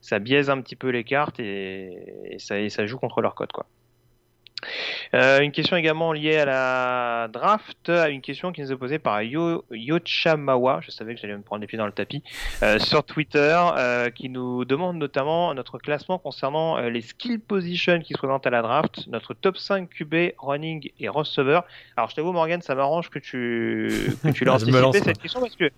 [0.02, 3.52] ça biaise un petit peu les cartes et, ça, et ça joue contre leur code.
[3.52, 3.68] Quoi.
[5.14, 9.00] Euh, une question également liée à la draft, à une question qui nous est posée
[9.00, 12.24] par Yo, Yochamawa, je savais que j'allais me prendre les pieds dans le tapis,
[12.64, 18.14] euh, sur Twitter, euh, qui nous demande notamment notre classement concernant les skill positions qui
[18.14, 21.62] se présentent à la draft, notre top 5 QB, running et receiver.
[21.98, 25.56] Alors je t'avoue Morgan, ça m'arrange que tu, que tu l'as anticipé cette question parce
[25.56, 25.70] que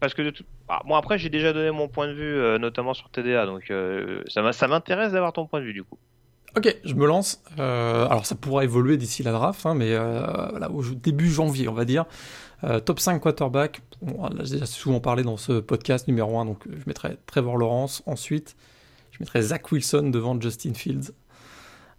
[0.00, 0.44] parce que de tout...
[0.68, 3.70] ah, bon après j'ai déjà donné mon point de vue euh, notamment sur TDA donc
[3.70, 5.98] euh, ça m'intéresse d'avoir ton point de vue du coup.
[6.56, 7.42] Ok, je me lance.
[7.58, 11.68] Euh, alors ça pourra évoluer d'ici la draft, hein, mais euh, voilà, au début janvier,
[11.68, 12.06] on va dire.
[12.64, 13.82] Euh, top 5 quarterback.
[14.00, 18.02] Bon, j'ai déjà souvent parlé dans ce podcast numéro 1, donc je mettrai Trevor Lawrence.
[18.06, 18.56] Ensuite,
[19.12, 21.10] je mettrai Zach Wilson devant Justin Fields.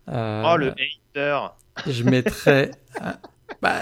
[0.08, 0.12] oh,
[0.58, 0.74] le
[1.16, 1.40] hater
[1.88, 2.72] Je mettrai...
[3.62, 3.82] bah,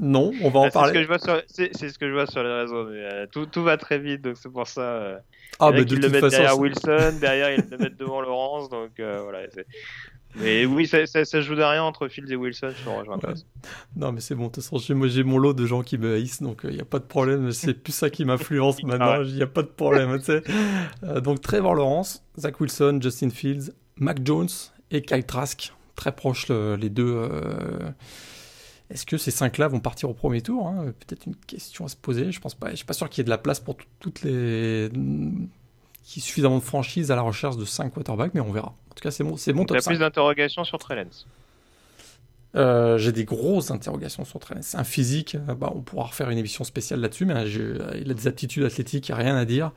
[0.00, 0.92] non, on va en Ah, parler.
[0.92, 2.86] C'est ce, que je vois sur- c'est- c'est ce que je vois sur les réseaux.
[2.90, 5.20] Mais, euh, tout, tout va très vite, donc c'est pour ça.
[5.60, 8.68] Euh, Ah, bah, de le mettent façon, derrière Wilson, derrière ils le mettent devant Laurence,
[8.68, 9.40] donc euh, voilà.
[10.34, 13.18] Mais oui, ça, ça, ça joue de rien entre Fields et Wilson, je te rejoins.
[13.18, 13.34] Ouais.
[13.96, 16.40] Non, mais c'est bon, de toute façon, j'ai mon lot de gens qui me haïssent,
[16.40, 17.52] donc il n'y a pas de problème.
[17.52, 20.18] C'est plus ça qui m'influence Ah maintenant, il n'y a pas de problème.
[20.18, 20.42] tu sais.
[21.04, 24.48] Euh, donc Trevor Lawrence, Zach Wilson, Justin Fields, Mac Jones
[24.90, 27.28] et Kyle Trask, très proches le- les deux.
[28.92, 30.92] Est-ce que ces cinq-là vont partir au premier tour hein?
[31.06, 32.30] Peut-être une question à se poser.
[32.30, 32.70] Je pense pas.
[32.70, 34.90] Je suis pas sûr qu'il y ait de la place pour tout- toutes les
[36.04, 38.68] qui suffisamment de franchise à la recherche de 5 quarterbacks, mais on verra.
[38.90, 39.90] En tout cas, c'est mon, c'est Donc, top t'as 5.
[39.92, 41.26] plus d'interrogations sur Trellens.
[42.54, 44.38] Euh, j'ai des grosses interrogations sur.
[44.60, 47.98] C'est un physique, euh, bah, on pourra refaire une émission spéciale là-dessus, mais j'ai- euh,
[47.98, 49.72] il a des aptitudes athlétiques, il n'y a rien à dire.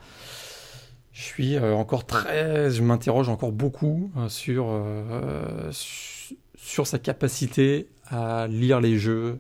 [1.13, 7.88] Je suis euh, encore très, je m'interroge encore beaucoup sur, euh, su- sur sa capacité
[8.08, 9.39] à lire les jeux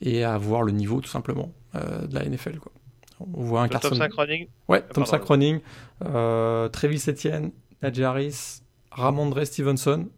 [0.00, 2.58] et à voir le niveau tout simplement euh, de la NFL.
[2.58, 2.72] Quoi.
[3.20, 3.94] On voit un Carson.
[3.94, 5.60] 5 running Ouais, Ah, Tom running,
[6.04, 10.08] euh, Travis Etienne, Najee Harris, Ramondre Stevenson,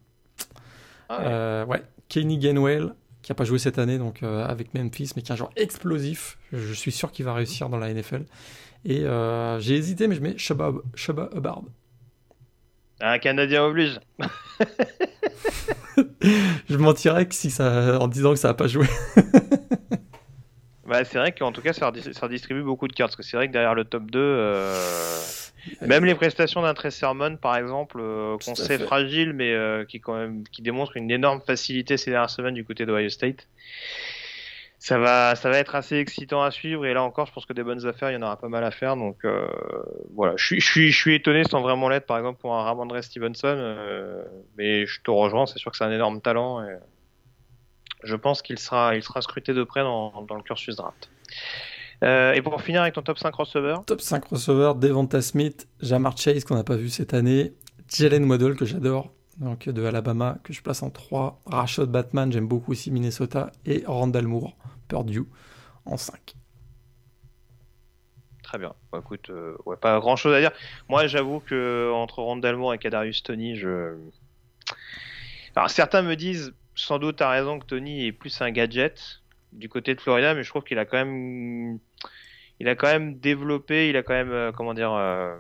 [1.08, 1.24] Ah ouais.
[1.26, 5.22] euh, ouais, Kenny Gainwell, qui a pas joué cette année donc euh, avec Memphis, mais
[5.22, 6.38] qui est un joueur explosif.
[6.52, 8.24] Je suis sûr qu'il va réussir dans la NFL.
[8.84, 9.04] Et
[9.60, 10.72] j'ai hésité, mais je mets Shabba
[11.34, 11.62] Hubbard.
[13.00, 13.98] Un Canadien oblige.
[16.68, 18.86] Je mentirais que si ça, en disant que ça a pas joué.
[20.86, 23.10] Bah, c'est vrai qu'en tout cas, ça, redis- ça redistribue beaucoup de cartes.
[23.10, 25.20] Parce que c'est vrai que derrière le top 2, euh,
[25.80, 28.84] même les prestations d'un Sermon, par exemple, euh, qu'on sait fait.
[28.84, 32.64] fragile, mais euh, qui, quand même, qui démontre une énorme facilité ces dernières semaines du
[32.64, 33.48] côté d'Ohio State.
[34.78, 36.84] Ça va, ça va être assez excitant à suivre.
[36.86, 38.62] Et là encore, je pense que des bonnes affaires, il y en aura pas mal
[38.62, 38.96] à faire.
[38.96, 39.48] Donc euh,
[40.14, 42.62] voilà, je suis, je suis, je suis étonné sans vraiment l'être, par exemple, pour un
[42.62, 43.56] Ramondre Stevenson.
[43.56, 44.22] euh,
[44.56, 46.62] mais je te rejoins, c'est sûr que c'est un énorme talent.
[46.62, 46.76] Et
[48.04, 51.10] je pense qu'il sera, il sera scruté de près dans, le cursus draft.
[52.04, 56.16] Euh, et pour finir avec ton top 5 receveur, Top 5 receveurs, Devonta Smith, Jamar
[56.16, 57.54] Chase qu'on n'a pas vu cette année,
[57.88, 62.48] Jalen Waddle que j'adore, donc de Alabama que je place en 3, Rashad Batman, j'aime
[62.48, 64.56] beaucoup aussi Minnesota, et Randall Moore,
[64.88, 65.26] Purdue
[65.84, 66.36] en 5.
[68.42, 68.74] très bien.
[68.92, 70.52] Bon, écoute, euh, pas grand chose à dire.
[70.88, 73.96] Moi, j'avoue que entre Randall Moore et Kadarius Tony, je.
[75.56, 79.22] Alors, certains me disent, sans doute, à raison que Tony est plus un gadget
[79.52, 81.78] du côté de Florida, mais je trouve qu'il a quand même,
[82.60, 85.36] il a quand même développé, il a quand même, euh, comment dire, euh,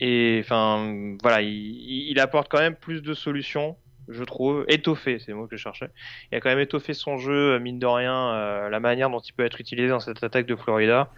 [0.00, 3.76] et enfin, voilà, il, apporte quand même plus de solutions,
[4.08, 5.90] je trouve, étoffé, c'est le mot que je cherchais.
[6.30, 9.20] Il a quand même étoffé son jeu, euh, mine de rien, euh, la manière dont
[9.20, 11.10] il peut être utilisé dans cette attaque de Florida.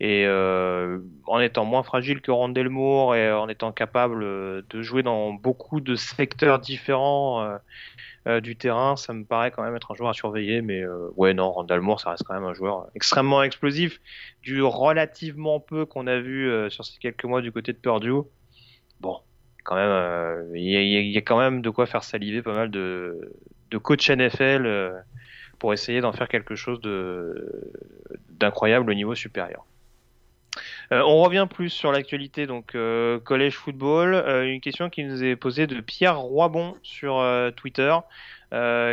[0.00, 4.24] Et euh, en étant moins fragile que Rondell Moore et en étant capable
[4.66, 7.58] de jouer dans beaucoup de secteurs différents
[8.28, 10.62] euh, du terrain, ça me paraît quand même être un joueur à surveiller.
[10.62, 14.00] Mais euh, ouais, non, Rondell Moore, ça reste quand même un joueur extrêmement explosif.
[14.42, 18.22] Du relativement peu qu'on a vu euh, sur ces quelques mois du côté de Purdue.
[19.00, 19.18] Bon,
[19.64, 22.54] quand même, euh, il y, y y a quand même de quoi faire saliver pas
[22.54, 23.32] mal de,
[23.70, 24.92] de coachs NFL euh,
[25.58, 26.80] pour essayer d'en faire quelque chose
[28.30, 29.64] d'incroyable au niveau supérieur.
[30.90, 34.14] Euh, on revient plus sur l'actualité, donc euh, collège football.
[34.14, 37.96] Euh, une question qui nous est posée de Pierre Roibon sur euh, Twitter,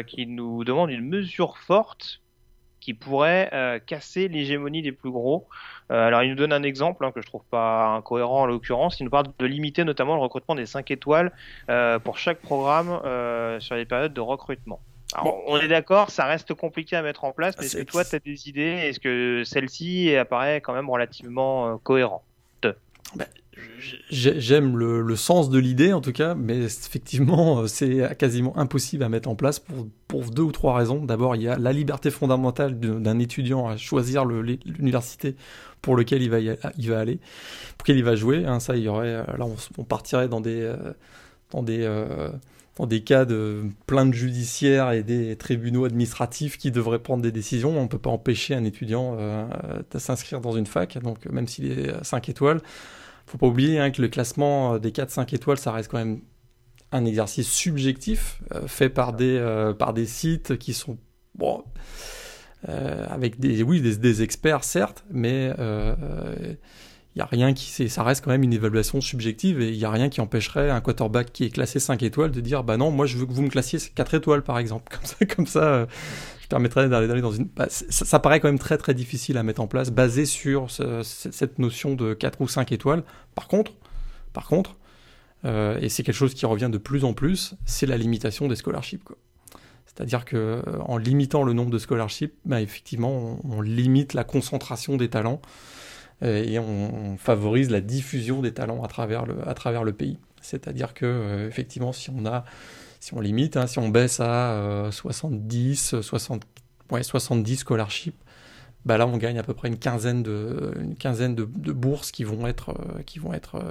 [0.07, 2.19] qui nous demande une mesure forte qui
[2.79, 5.49] qui pourrait casser l'hégémonie des plus gros.
[5.89, 9.01] alors il nous donne un exemple hein, que je trouve pas incohérent en l'occurrence.
[9.01, 11.33] Il nous parle de limiter notamment le recrutement des 5 étoiles
[12.03, 12.99] pour chaque programme
[13.59, 14.79] sur les périodes de recrutement.
[15.17, 18.15] On est d'accord, ça reste compliqué à mettre en place, mais est-ce que toi, tu
[18.15, 18.61] as des idées?
[18.61, 22.23] Est-ce que celle-ci apparaît quand même relativement euh, cohérente?
[23.15, 23.25] Bah,
[24.09, 29.09] J'aime le, sens de l'idée en tout cas, mais effectivement, euh, c'est quasiment impossible à
[29.09, 31.03] mettre en place pour, pour deux ou trois raisons.
[31.03, 35.35] D'abord, il y a la liberté fondamentale d'un étudiant à choisir l'université
[35.81, 37.19] pour lequel il va, il va aller,
[37.77, 38.45] pour lequel il va jouer.
[38.45, 39.45] Hein, ça, il y aurait, euh, là,
[39.77, 40.71] on, partirait dans des,
[41.51, 41.85] dans des
[42.87, 47.77] des cas de plaintes judiciaires et des tribunaux administratifs qui devraient prendre des décisions.
[47.77, 49.45] On ne peut pas empêcher un étudiant euh,
[49.91, 52.61] de s'inscrire dans une fac, donc même s'il est 5 étoiles.
[53.25, 56.21] faut pas oublier hein, que le classement des 4-5 étoiles, ça reste quand même
[56.91, 60.97] un exercice subjectif euh, fait par des, euh, par des sites qui sont...
[61.35, 61.63] Bon,
[62.63, 65.53] avec des, oui, des, experts certes, mais
[67.17, 69.89] y a rien qui ça reste quand même une évaluation subjective et il y a
[69.89, 73.05] rien qui empêcherait un quarterback qui est classé 5 étoiles de dire bah non moi
[73.07, 74.89] je veux que vous me classiez 4 étoiles par exemple.
[74.95, 75.85] Comme ça comme ça euh,
[76.41, 79.61] je permettrais d'aller dans une bah, ça, paraît quand même très très difficile à mettre
[79.61, 83.03] en place basé sur cette notion de 4 ou 5 étoiles.
[83.35, 83.73] Par contre
[84.33, 84.75] par contre
[85.45, 88.55] euh, et c'est quelque chose qui revient de plus en plus c'est la limitation des
[88.55, 89.17] scholarships quoi.
[89.99, 94.95] C'est-à-dire que euh, en limitant le nombre de scholarships, bah, effectivement, on, limite la concentration
[94.95, 95.41] des talents.
[96.23, 100.17] Euh, et on, favorise la diffusion des talents à travers le, à travers le pays.
[100.41, 102.45] C'est-à-dire que euh, effectivement, si on a,
[102.99, 106.43] si on limite, hein, si on baisse à 70, 60,
[106.91, 108.15] ouais, 70 scholarships,
[108.85, 112.23] bah là on gagne à peu près une quinzaine de, une quinzaine de, bourses qui
[112.23, 113.61] vont être, euh, qui vont être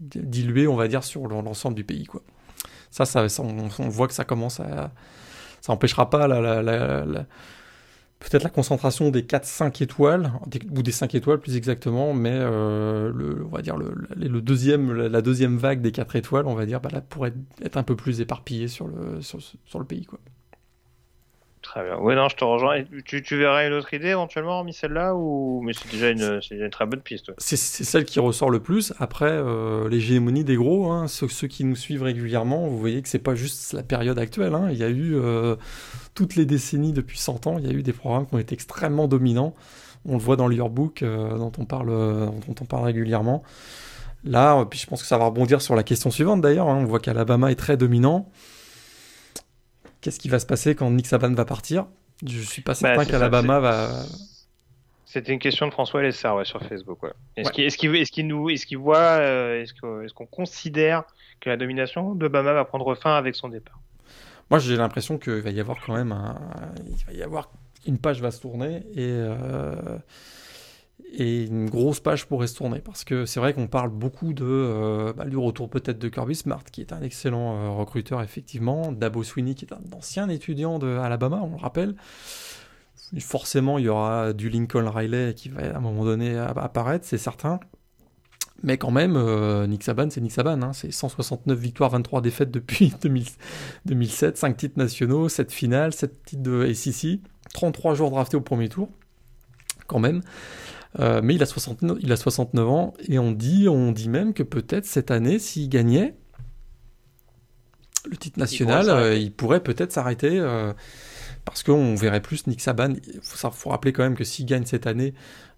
[0.00, 2.04] diluées, on va dire, sur l'ensemble du pays.
[2.04, 2.22] Quoi.
[2.90, 4.92] Ça, ça, on, voit que ça commence à...
[5.60, 7.26] Ça n'empêchera pas la
[8.30, 10.32] peut-être la concentration des 4-5 étoiles,
[10.74, 15.22] ou des 5 étoiles plus exactement, mais euh, le, on va dire le, deuxième, la
[15.22, 18.20] deuxième vague des 4 étoiles, on va dire, bah là, pourrait être un peu plus
[18.20, 20.06] éparpillée sur le, sur, sur le pays.
[20.06, 20.18] Quoi.
[21.72, 21.90] Très.
[21.98, 22.84] Oui, non, je te rejoins.
[23.06, 26.68] Tu, tu verrais une autre idée éventuellement, hormis celle-là ou mais c'est déjà une, une,
[26.68, 27.32] très bonne piste.
[27.38, 28.92] C'est celle qui ressort le plus.
[28.98, 33.18] Après, euh, l'hégémonie des gros, hein, ceux, qui nous suivent régulièrement, vous voyez que c'est
[33.18, 34.54] pas juste la période actuelle.
[34.54, 34.68] Hein.
[34.70, 35.56] Il y a eu euh,
[36.14, 38.54] toutes les décennies depuis 100 ans, il y a eu des programmes qui ont été
[38.54, 39.54] extrêmement dominants.
[40.04, 43.42] On le voit dans le yearbook euh, dont on parle, dont on parle régulièrement.
[44.24, 46.68] Là, puis je pense que ça va rebondir sur la question suivante d'ailleurs.
[46.68, 46.80] Hein.
[46.82, 48.28] On voit qu'Alabama est très dominant.
[50.02, 51.86] Qu'est-ce qui va se passer quand Nick Saban va partir?
[52.26, 54.02] Je suis pas certain bah, qu'Alabama va.
[55.06, 56.98] C'était une question de François Lesser ouais, sur Facebook.
[57.36, 61.04] Est-ce qu'il est qu nous, est-ce qu'il voit, euh, est-ce qu'on considère
[61.40, 63.78] que la domination d'Obama va prendre fin avec son départ?
[64.50, 66.36] Moi, j'ai l'impression qu'il va y avoir quand même, un,
[66.86, 67.50] il va y avoir
[67.86, 69.98] une page va se tourner et euh,
[71.14, 74.44] et une grosse page pourrait se tourner parce que c'est vrai qu'on parle beaucoup de
[74.44, 78.92] euh, bah, du retour peut-être de Kirby Smart qui est un excellent euh, recruteur effectivement,
[78.92, 81.94] Dabo Sweeney qui est un ancien étudiant de Alabama, on le rappelle.
[83.20, 87.18] Forcément, il y aura du Lincoln Riley qui va à un moment donné apparaître, c'est
[87.18, 87.60] certain.
[88.62, 90.62] Mais quand même, euh, Nick Saban, c'est Nick Saban.
[90.62, 90.72] Hein.
[90.72, 92.92] C'est 169 victoires, 23 défaites depuis
[93.86, 97.20] 2007, 5 titres nationaux, 7 finales, 7 titres de SEC,
[97.54, 98.88] 33 joueurs draftés au premier tour,
[99.88, 100.22] quand même.
[100.98, 104.34] Euh, mais il a, 69, il a 69 ans et on dit, on dit même
[104.34, 106.14] que peut-être cette année, s'il gagnait
[108.10, 110.72] le titre national, euh, il pourrait, peut-être s'arrêter euh,
[111.44, 112.94] parce qu'on verrait plus Nick Saban.
[113.06, 115.14] Il faut, faut, rappeler quand même que s'il gagne cette année,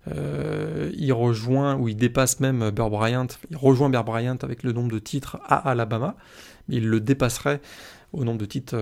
[0.06, 3.26] il rejoint ou il dépasse même Bear Bryant.
[3.50, 6.16] Il rejoint Bear Bryant avec le nombre de titres à Alabama,
[6.68, 7.62] mais il le dépasserait
[8.12, 8.76] au nombre de titres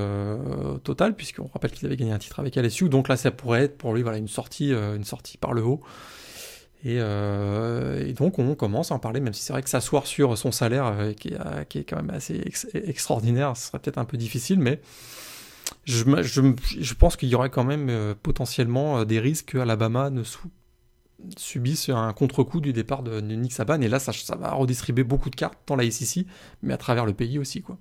[0.83, 2.89] total, puisqu'on rappelle qu'il avait gagné un titre avec LSU.
[2.89, 5.81] Donc là, ça pourrait être pour lui voilà, une, sortie, une sortie par le haut.
[6.87, 10.37] Euh, et, donc on commence à en parler, même si c'est vrai que s'asseoir sur
[10.37, 12.43] son salaire, euh, qui, est, qui, est, quand même assez
[12.75, 14.81] extraordinaire, ce serait peut-être un peu difficile, mais
[15.85, 20.23] je, pense qu'il y aurait quand même euh, potentiellement des risques que Alabama ne
[21.37, 25.31] subisse un contre-coup du départ de, Nick Saban, et là ça, ça, va redistribuer beaucoup
[25.31, 26.27] de cartes dans la SEC,
[26.63, 27.63] mais à travers le pays aussi.
[27.63, 27.79] quoi.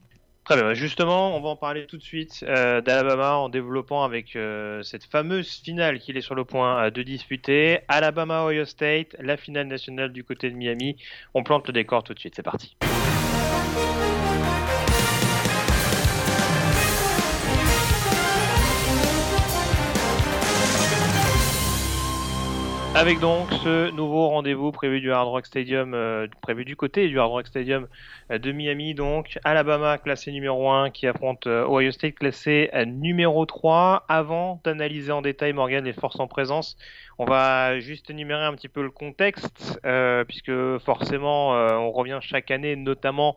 [0.73, 5.05] Justement, on va en parler tout de suite euh, d'Alabama en développant avec euh, cette
[5.05, 7.79] fameuse finale qu'il est sur le point euh, de disputer.
[7.87, 10.97] Alabama-Ohio State, la finale nationale du côté de Miami.
[11.33, 12.33] On plante le décor tout de suite.
[12.35, 12.75] C'est parti.
[23.01, 27.19] Avec donc ce nouveau rendez-vous prévu du Hard Rock Stadium, euh, prévu du côté du
[27.19, 27.87] Hard Rock Stadium
[28.29, 33.47] euh, de Miami, donc Alabama classé numéro 1 qui affronte euh, Ohio State classé numéro
[33.47, 34.05] 3.
[34.07, 36.77] Avant d'analyser en détail Morgan les forces en présence,
[37.17, 39.81] on va juste énumérer un petit peu le contexte,
[40.27, 43.35] puisque forcément on revient chaque année notamment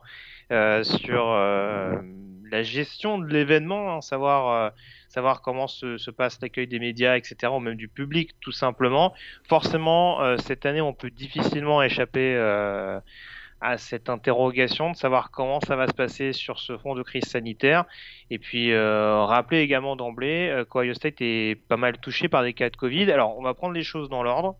[0.83, 4.73] sur la gestion de l'événement, hein, savoir
[5.15, 9.15] savoir comment se, passe l'accueil des médias, etc., ou même du public, tout simplement.
[9.49, 12.99] Forcément, euh, cette année, on peut difficilement échapper euh,
[13.61, 17.27] à cette interrogation de savoir comment ça va se passer sur ce fond de crise
[17.27, 17.85] sanitaire.
[18.31, 22.69] Et puis, euh, rappeler également d'emblée qu'Ohio State est pas mal touché par des cas
[22.69, 23.11] de Covid.
[23.13, 24.57] Alors, on va prendre les choses dans l'ordre.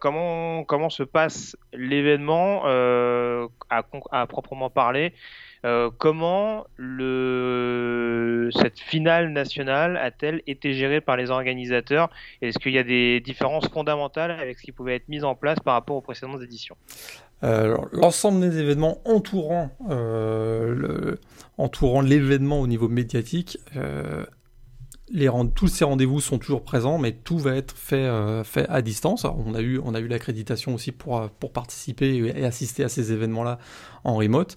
[0.00, 5.14] comment, comment se passe l'événement à, à, proprement parler?
[5.64, 6.66] Euh, comment
[8.52, 12.10] cette finale nationale a-t-elle été gérée par les organisateurs?
[12.42, 15.58] Est-ce qu'il y a des différences fondamentales avec ce qui pouvait être mis en place
[15.60, 16.76] par rapport aux précédentes éditions?
[17.42, 21.16] Euh, L'ensemble des événements entourant, euh,
[21.56, 23.58] entourant l'événement au niveau médiatique
[25.54, 29.24] tous ces rendez-vous sont toujours présents, mais tout va être fait, à distance.
[29.24, 33.58] on a eu, on l'accréditation aussi pour participer et assister à ces événements-là
[34.02, 34.56] en remote.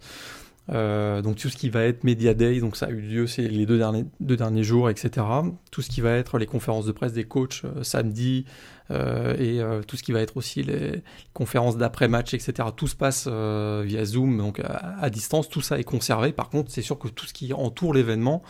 [0.70, 3.48] Euh, donc tout ce qui va être Media Day, donc ça a eu lieu ces
[3.48, 5.26] les deux derniers, deux derniers jours, etc.
[5.72, 8.46] Tout ce qui va être les conférences de presse des coachs euh, samedi
[8.92, 11.04] euh, et tout ce qui va être aussi les,
[11.34, 12.70] conférences d'après-match, etc.
[12.76, 15.50] Tout se passe via Zoom, donc à, distance.
[15.50, 16.32] Tout ça est conservé.
[16.32, 18.44] Par contre, c'est sûr que tout ce qui entoure l'événement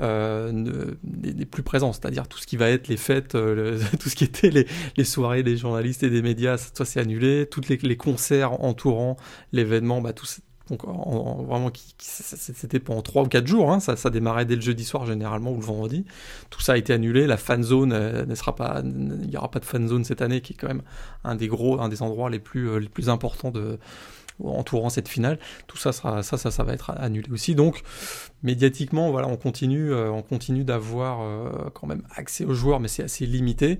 [0.00, 3.32] n'est plus présent, c'est-à-dire tout ce qui va être les fêtes,
[4.00, 4.50] tout ce qui était
[4.96, 9.16] les, soirées des journalistes et des médias, ça c'est annulé, tous les, les, concerts entourant
[9.52, 10.26] l'événement, bah, tout,
[10.70, 13.80] donc vraiment, c'était pendant 3 ou 4 jours, hein.
[13.80, 16.04] ça, démarrait dès le jeudi soir généralement ou le vendredi.
[16.50, 18.34] Tout ça a été annulé, la fan zone euh, ne
[19.24, 20.82] il n'y aura pas de fan zone cette année, qui est quand même
[21.24, 23.52] un des endroits les plus, euh, importants
[24.44, 25.38] entourant cette finale.
[25.66, 27.54] Tout ça ça, va être annulé aussi.
[27.54, 27.82] Donc,
[28.42, 33.02] médiatiquement, voilà, on continue, euh, on continue d'avoir quand même accès aux joueurs, mais c'est
[33.02, 33.78] assez limité.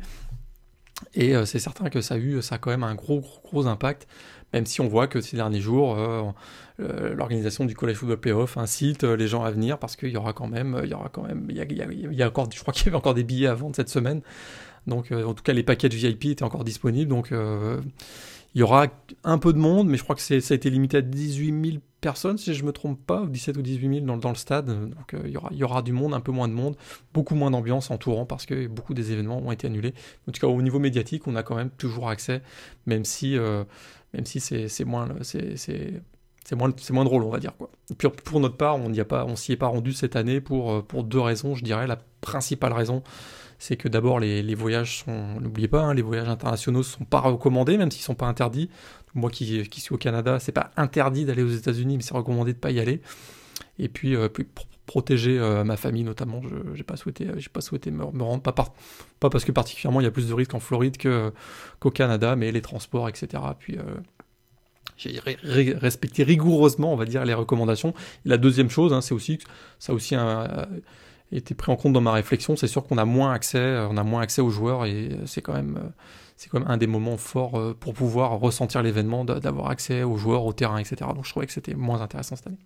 [1.15, 3.23] Et c'est certain que ça a eu, ça a quand même un gros,
[3.67, 4.09] impact
[4.53, 5.97] même si on voit que ces derniers jours,
[6.79, 10.33] l'organisation du College Football Playoff incite euh, les gens à venir parce qu'il y aura
[10.33, 12.89] quand même, il y aura quand même, il y a, encore, je crois qu'il y
[12.89, 14.23] avait encore des billets à vendre cette semaine.
[14.87, 17.11] Donc, en tout cas, les packages VIP étaient encore disponibles.
[17.11, 18.87] Donc, il y aura
[19.25, 21.83] un peu de monde, mais je crois que ça a été limité à 18 000
[22.01, 24.67] personnes, si je ne me trompe pas, 17 ou 18 000 dans, dans le stade.
[24.67, 26.75] Donc il, y aura, y aura du monde, un peu moins de monde,
[27.13, 29.93] beaucoup moins d'ambiance entourant parce que beaucoup des événements ont été annulés.
[30.27, 32.41] En tout cas, au niveau médiatique, on a quand même toujours accès,
[32.87, 33.37] même si
[34.25, 36.03] si c'est moins, c'est
[36.57, 37.57] moins, moins drôle, on va dire.
[37.57, 37.71] Quoi.
[37.91, 40.83] Et puis pour notre part, on on s'y est pas rendu cette année pour, euh,
[40.83, 41.87] pour deux raisons, je dirais.
[41.87, 43.03] La principale raison,
[43.59, 47.05] c'est que d'abord les, les, voyages sont, n'oubliez pas, hein, les voyages internationaux ne sont
[47.05, 48.71] pas recommandés, même s'ils ne sont pas interdits.
[49.15, 52.59] Moi qui, suis au Canada, c'est pas interdit d'aller aux États-Unis, mais c'est recommandé de
[52.59, 53.01] pas y aller.
[53.79, 57.91] Et puis, euh, pour protéger euh, ma famille notamment, je n'ai pas souhaité, pas souhaité
[57.91, 60.97] me, rendre, pas, pas parce que particulièrement il y a plus de risques en Floride
[61.79, 63.43] qu'au Canada, mais les transports, etc.
[63.59, 63.77] Puis
[64.99, 67.95] j'ai respecté rigoureusement, on va dire, les recommandations.
[68.25, 69.39] Et la deuxième chose, hein, c'est aussi
[69.79, 70.15] ça a aussi
[71.33, 72.57] été pris en compte dans ma réflexion.
[72.57, 75.55] C'est sûr qu'on a moins accès, on a moins accès aux joueurs et c'est quand
[75.55, 75.93] même
[76.37, 80.45] c'est quand même un des moments forts pour pouvoir ressentir l'événement, d'avoir accès aux joueurs,
[80.45, 80.97] au terrain, etc.
[81.15, 82.59] Donc je trouvais que c'était moins intéressant cette année.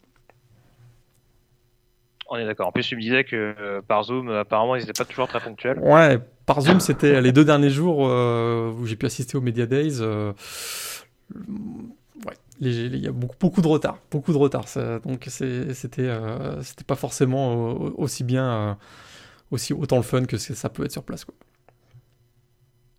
[2.35, 2.69] On est d'accord.
[2.69, 5.39] En plus, tu me disais que euh, par Zoom, apparemment, ils n'étaient pas toujours très
[5.39, 5.79] ponctuels.
[5.81, 9.67] Ouais, par Zoom, c'était les deux derniers jours euh, où j'ai pu assister aux Media
[9.67, 9.99] Days.
[10.01, 10.33] Euh,
[12.61, 14.67] il y a beaucoup, de retard, beaucoup de retard.
[15.05, 18.79] donc c'était, c'était pas forcément aussi bien,
[19.51, 21.25] aussi autant le fun que ça peut être sur place.
[21.25, 21.35] Quoi.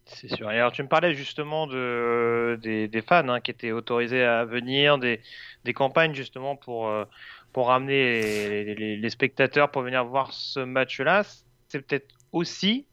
[0.05, 0.51] C'est sûr.
[0.51, 4.97] Et alors, tu me parlais justement de, des, fans hein, qui étaient autorisés à venir,
[4.97, 5.21] des,
[5.63, 6.91] des campagnes justement pour,
[7.53, 11.23] pour ramener les, spectateurs pour venir voir ce match-là,
[11.69, 12.87] c'est peut-être aussi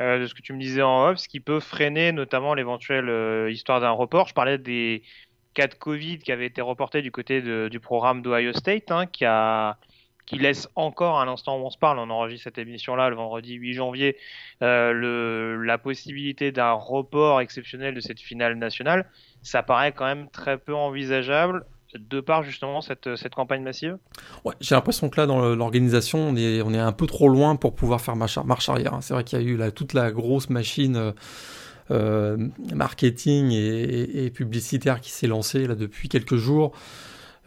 [0.00, 3.08] euh, de ce que tu me disais en off, ce qui peut freiner notamment l'éventuelle
[3.08, 4.28] euh, histoire d'un report.
[4.28, 5.02] Je parlais des
[5.54, 7.40] cas de Covid qui avaient été reportés du côté
[7.70, 12.10] du programme d'Ohio State, hein, qui laisse encore à l'instant où on se parle, on
[12.10, 14.16] enregistre cette émission-là le vendredi 8 janvier,
[14.62, 19.06] euh, la possibilité d'un report exceptionnel de cette finale nationale,
[19.42, 21.64] ça paraît quand même très peu envisageable
[21.98, 23.98] de par justement cette, campagne massive
[24.44, 28.00] Ouais, j'ai l'impression que là, dans l'organisation, on est, un peu trop loin pour pouvoir
[28.00, 28.38] faire marche,
[28.68, 28.94] arrière.
[28.94, 29.00] Hein.
[29.00, 31.12] C'est vrai qu'il y a eu toute la grosse machine euh,
[31.90, 36.72] marketing et, publicitaire qui s'est lancée là, depuis quelques jours.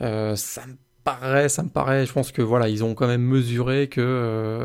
[0.01, 3.21] Euh, ça me paraît, ça me paraît, je pense que voilà, ils ont quand même
[3.21, 4.63] mesuré que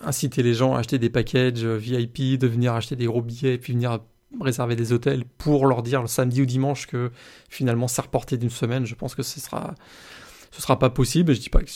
[0.00, 3.58] inciter les gens à acheter des packages VIP, de venir acheter des gros billets et
[3.58, 4.00] puis venir
[4.40, 7.10] réserver des hôtels pour leur dire le samedi ou dimanche que
[7.48, 8.86] finalement c'est reporté d'une semaine.
[8.86, 9.74] Je pense que ce sera,
[10.50, 11.34] ce sera pas possible.
[11.34, 11.70] Je dis pas que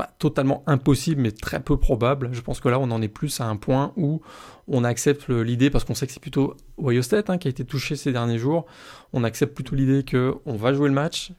[0.00, 2.30] pas totalement impossible, mais très peu probable.
[2.32, 4.22] Je pense que là, on en est plus à un point où
[4.66, 7.66] on accepte l'idée, parce qu'on sait que c'est plutôt Ohio State hein, qui a été
[7.66, 8.64] touché ces derniers jours,
[9.12, 11.32] on accepte plutôt l'idée qu'on va jouer le match,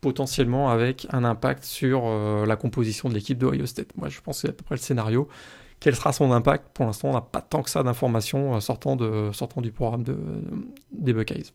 [0.00, 3.96] potentiellement avec un impact sur euh, la composition de l'équipe de Ohio State.
[3.96, 5.28] Moi, je pense que c'est à peu près le scénario.
[5.78, 6.70] Quel sera son impact?
[6.74, 10.02] Pour l'instant, on n'a pas tant que ça d'informations euh, sortant, de, sortant du programme
[10.02, 10.16] de,
[10.90, 11.52] des Buckeyes.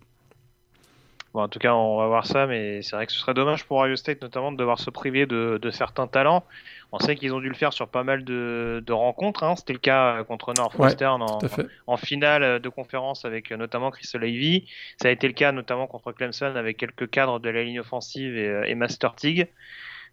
[1.34, 3.66] Bon, en tout cas, on va voir ça, mais c'est vrai que ce serait dommage
[3.66, 6.44] pour Ohio State notamment de devoir se priver de, de certains talents.
[6.92, 9.44] On sait qu'ils ont dû le faire sur pas mal de, de rencontres.
[9.44, 9.56] Hein.
[9.56, 11.38] C'était le cas contre Northwestern en,
[11.86, 14.66] en, finale de conférence avec notamment Chris Levy.
[15.00, 18.36] Ça a été le cas notamment contre Clemson avec quelques cadres de la ligne offensive
[18.36, 19.50] et, et Master Tig.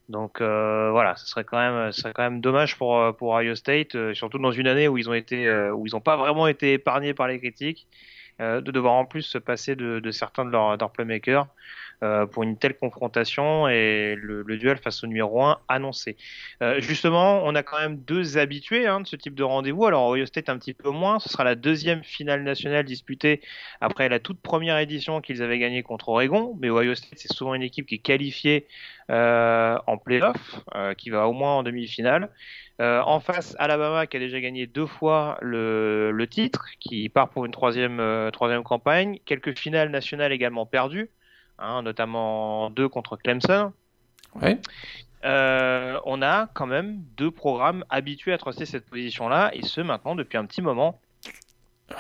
[0.09, 3.55] Donc euh, voilà, ce serait quand même, ce serait quand même dommage pour pour Ohio
[3.55, 6.17] State, euh, surtout dans une année où ils ont été, euh, où ils n'ont pas
[6.17, 7.89] vraiment été épargnés par les critiques,
[8.39, 11.47] de devoir en plus se passer de, certains de leurs, leurs playmakers.
[12.03, 16.19] Euh, pour une telle confrontation et le, duel face au numéro 1 annoncé.
[16.63, 19.87] Euh, justement, on a quand même deux habitués hein, de ce type de rendez-vous.
[19.87, 21.19] Alors Ohio State un petit peu moins.
[21.21, 23.41] Ce sera la deuxième finale nationale disputée
[23.81, 26.55] après la toute première édition qu'ils avaient gagnée contre Oregon.
[26.61, 28.67] Mais Ohio State, c'est souvent une équipe qui est qualifiée
[29.11, 32.29] euh, en playoff, euh, qui va au moins en demi-finale.
[32.79, 37.53] En face, Alabama qui a déjà gagné deux fois le, titre, qui part pour une
[37.53, 39.19] troisième, troisième campagne.
[39.25, 41.09] Quelques finales nationales également perdues.
[41.59, 43.73] Hein, notamment deux contre Clemson.
[44.41, 44.61] Ouais.
[45.25, 50.15] Euh, on a quand même deux programmes habitués à tracer cette position-là, et ce maintenant
[50.15, 51.01] depuis un petit moment.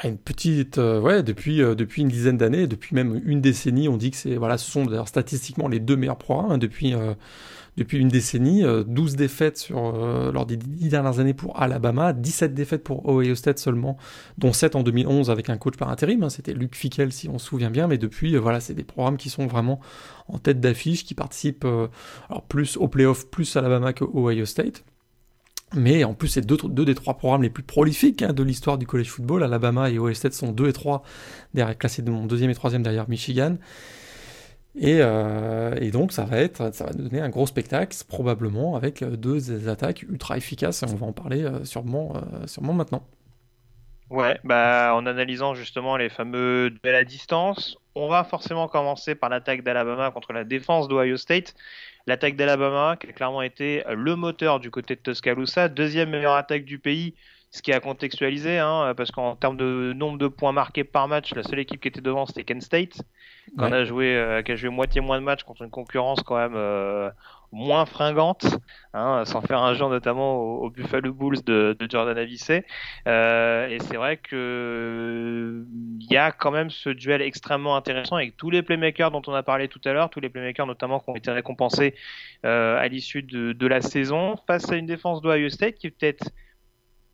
[0.05, 3.97] Une petite, euh, ouais, depuis, euh, depuis une dizaine d'années, depuis même une décennie, on
[3.97, 7.15] dit que c'est, voilà, ce sont d'ailleurs statistiquement les deux meilleurs programmes hein, depuis, euh,
[7.77, 12.13] depuis une décennie, 12 euh, défaites sur, euh, lors des 10 dernières années pour Alabama,
[12.13, 13.97] 17 défaites pour Ohio State seulement,
[14.39, 17.39] dont 7 en 2011 avec un coach par intérim, hein, c'était Luc Fickel si on
[17.39, 19.81] se souvient bien, mais depuis, euh, voilà, c'est des programmes qui sont vraiment
[20.29, 21.67] en tête d'affiche, qui participent
[22.29, 24.85] alors plus au playoff, plus Alabama que Ohio State.
[25.75, 28.79] Mais en plus, c'est deux, deux, des trois programmes les plus prolifiques hein, de l'histoire
[28.79, 29.43] du college football.
[29.43, 31.03] Alabama et Ohio State sont deux et trois,
[31.55, 33.57] derrière, classés de mon deuxième et troisième derrière Michigan.
[34.79, 39.03] Et, euh, et, donc ça va être, ça va donner un gros spectacle, probablement avec
[39.03, 40.83] euh, deux attaques ultra efficaces.
[40.83, 42.15] Et on va en parler euh, sûrement,
[42.47, 43.03] sûrement maintenant.
[44.11, 49.31] Ouais, bah en analysant justement les fameux duels à distance, on va forcément commencer par
[49.31, 51.55] l'attaque d'Alabama contre la défense d'Ohio State.
[52.07, 56.65] L'attaque d'Alabama qui a clairement été le moteur du côté de Tuscaloosa, deuxième meilleure attaque
[56.65, 57.17] du pays
[57.57, 61.35] ce qui a contextualisé, hein, parce qu'en termes de nombre de points marqués par match,
[61.35, 63.03] la seule équipe qui était devant c'était Kent State,
[63.57, 63.73] ouais.
[63.73, 66.55] a joué, euh, qui a joué moitié moins de matchs contre une concurrence quand même
[66.55, 67.09] euh,
[67.53, 68.45] moins fringante,
[68.93, 72.67] hein, sans faire un genre notamment au, au Buffalo Bulls de, de Jordan Avicet.
[73.09, 75.65] Euh, et c'est vrai que
[76.01, 79.33] il y a quand même ce duel extrêmement intéressant avec tous les playmakers dont on
[79.33, 81.95] a parlé tout à l'heure, tous les playmakers notamment qui ont été récompensés
[82.45, 85.91] euh, à l'issue de, de la saison, face à une défense d'Ohio State qui est
[85.91, 86.31] peut-être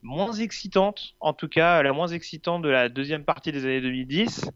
[0.02, 4.50] moins excitante, en tout cas la moins excitante de la deuxième partie des années 2010,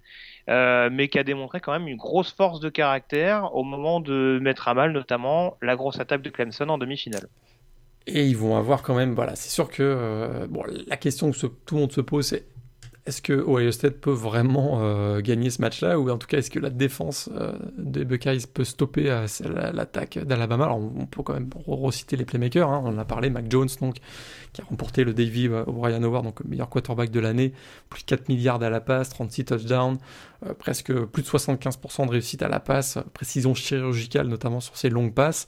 [0.49, 4.39] euh, mais qui a démontré quand même une grosse force de caractère au moment de
[4.43, 7.29] mettre à mal notamment la grosse attaque de Clemson en demi-finale.
[8.09, 11.47] Et ils vont avoir quand même, voilà, c'est sûr que euh, bon, la question que
[11.47, 12.47] tout le monde se pose, c'est
[13.07, 15.99] est-ce que Ohio State peut vraiment euh, gagner ce match-là?
[15.99, 19.27] Ou en tout cas est-ce que la défense euh, des Buckeyes peut stopper euh,
[19.73, 20.65] l'attaque d'Alabama?
[20.65, 22.83] Alors on peut quand même reciter les playmakers, hein.
[22.85, 23.97] on en a parlé, Mac Jones donc
[24.53, 27.53] qui a remporté le Davy O'Brien Award, donc le meilleur quarterback de l'année,
[27.91, 29.99] plus de 4 milliards à la passe, 36 touchdowns,
[30.45, 34.89] euh, presque plus de 75% de réussite à la passe, précision chirurgicale notamment sur ses
[34.89, 35.47] longues passes.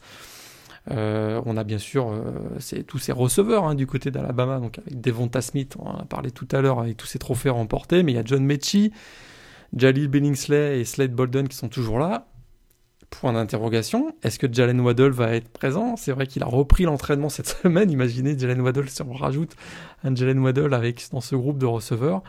[0.91, 5.01] Euh, on a bien sûr euh, tous ces receveurs hein, du côté d'Alabama, donc avec
[5.01, 8.13] Devonta Smith, on en a parlé tout à l'heure, avec tous ces trophées remportés, mais
[8.13, 8.93] il y a John Mechie,
[9.77, 12.27] Jalil Billingsley et Slade Bolden qui sont toujours là.
[13.11, 15.97] Point d'interrogation, est-ce que Jalen Waddle va être présent?
[15.97, 19.57] C'est vrai qu'il a repris l'entraînement cette semaine, imaginez Jalen Waddle si on rajoute
[20.05, 22.23] un Jalen Waddle avec, dans ce groupe de receveurs.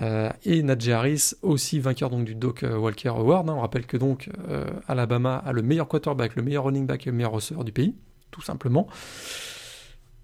[0.00, 3.48] Euh, et Najee Harris, aussi vainqueur donc du Doc euh, Walker Award.
[3.50, 3.54] Hein.
[3.56, 7.10] On rappelle que donc euh, Alabama a le meilleur quarterback, le meilleur running back et
[7.10, 7.94] le meilleur receveur du pays,
[8.30, 8.86] tout simplement.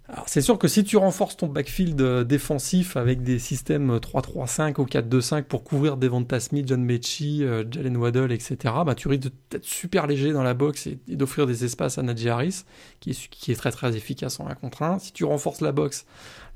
[0.09, 4.85] Alors c'est sûr que si tu renforces ton backfield défensif avec des systèmes 3-3-5 ou
[4.85, 9.65] 4-2-5 pour couvrir Devonta Smith, John Mechie, euh, Jalen Waddle, etc., bah, tu risques d'être
[9.65, 12.63] super léger dans la box et, d'offrir des espaces à Najee Harris,
[13.01, 15.01] qui est, très très efficace en 1 contre 1.
[15.01, 16.07] Si tu renforces la box,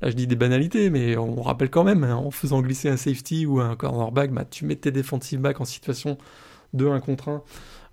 [0.01, 2.97] là je dis des banalités, mais on rappelle quand même, hein, en faisant glisser un
[2.97, 6.17] safety ou un cornerback, bah, tu mets tes defensive backs en situation
[6.73, 7.43] de 1 contre 1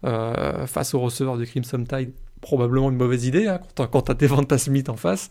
[0.05, 4.15] euh, face au receveur de Crimson Tide probablement une mauvaise idée hein, quand tu as
[4.15, 5.31] Devonta Smith en face.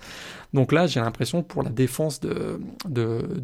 [0.54, 2.60] Donc là, j'ai l'impression pour la défense de,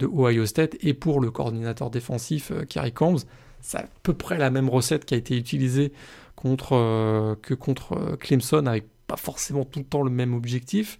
[0.05, 3.19] Ohio State et pour le coordinateur défensif euh, Kerry Combs,
[3.61, 5.93] c'est à peu près la même recette qui a été utilisée
[6.35, 10.97] contre, euh, que contre euh, Clemson avec pas forcément tout le temps le même objectif.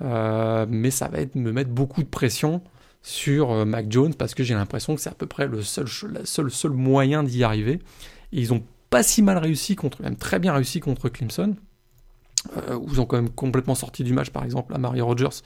[0.00, 2.62] mais ça va être me mettre beaucoup de pression
[3.02, 5.86] sur Mac Jones parce que j'ai l'impression que c'est à peu près le seul,
[6.24, 7.78] seul, seul moyen d'y arriver.
[8.32, 11.56] Et ils ont pas si mal réussi contre, même très bien réussi contre Clemson.
[12.56, 15.42] Euh, où ils ont quand même complètement sorti du match, par exemple, à Mario Rogers,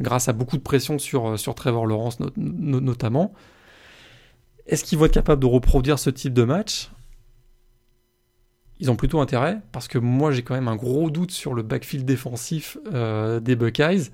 [0.00, 3.32] grâce à beaucoup de pression sur, euh, sur Trevor Lawrence notamment.
[4.66, 6.90] Est-ce qu'ils vont être capables de reproduire ce type de match?
[8.78, 11.62] Ils ont plutôt intérêt, parce que moi j'ai quand même un gros doute sur le
[11.62, 14.10] backfield défensif euh, des Buckeyes,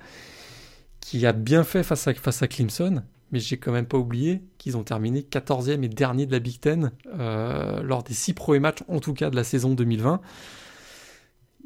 [1.00, 3.02] qui a bien fait face à, face à Clemson,
[3.32, 6.60] mais j'ai quand même pas oublié qu'ils ont terminé 14e et dernier de la Big
[6.60, 10.20] Ten lors des six premiers matchs, en tout cas de la saison 2020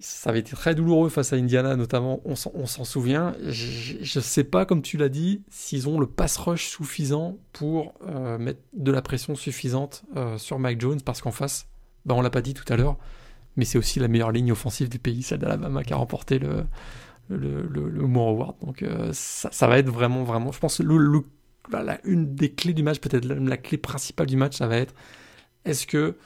[0.03, 3.34] ça avait été très douloureux face à Indiana, notamment, on s'en souvient.
[3.48, 7.94] Je ne sais pas, comme tu l'as dit, s'ils ont le pass rush suffisant pour
[8.09, 11.68] euh, mettre de la pression suffisante euh, sur Mike Jones, parce qu'en face,
[12.05, 12.98] bah, on l'a pas dit tout à l'heure,
[13.57, 16.64] mais c'est aussi la meilleure ligne offensive du pays, celle d'Alabama, qui a remporté le,
[17.28, 18.57] le, le, Moore Award.
[18.61, 21.22] Donc euh, ça, va être vraiment, vraiment, je pense, le,
[22.05, 24.94] une des clés du match, peut-être la clé principale du match, ça va être
[25.64, 26.16] est-ce que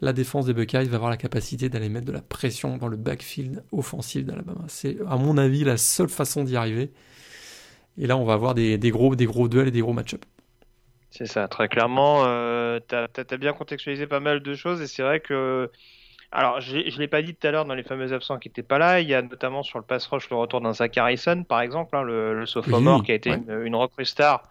[0.00, 2.96] la défense des Buckeyes va avoir la capacité d'aller mettre de la pression dans le
[2.96, 4.64] backfield offensif d'Alabama.
[4.68, 6.90] C'est, à mon avis, la seule façon d'y arriver.
[7.98, 10.26] Et là, on va avoir des, gros, des gros duels et des gros match-ups.
[11.10, 12.24] C'est ça, très clairement.
[12.26, 15.70] Euh, tu as, bien contextualisé pas mal de choses et c'est vrai que.
[16.32, 18.64] Alors, je ne l'ai pas dit tout à l'heure dans les fameux absents qui n'étaient
[18.64, 19.00] pas là.
[19.00, 21.96] Il y a notamment sur le pass rush le retour d'un Zach Harrison, par exemple,
[21.96, 24.42] hein, le, le sophomore qui a été une, une recrue star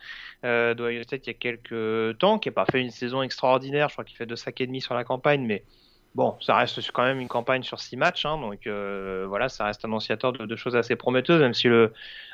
[0.44, 3.90] euh, d'Ohio State il y a quelques temps, qui n'a pas fait une saison extraordinaire.
[3.90, 5.64] Je crois qu'il fait deux sacs et demi sur la campagne, mais
[6.16, 9.66] bon, ça reste quand même une campagne sur six matchs, hein, donc euh, voilà, ça
[9.66, 11.68] reste annonciateur de, de, choses assez prometteuses, même si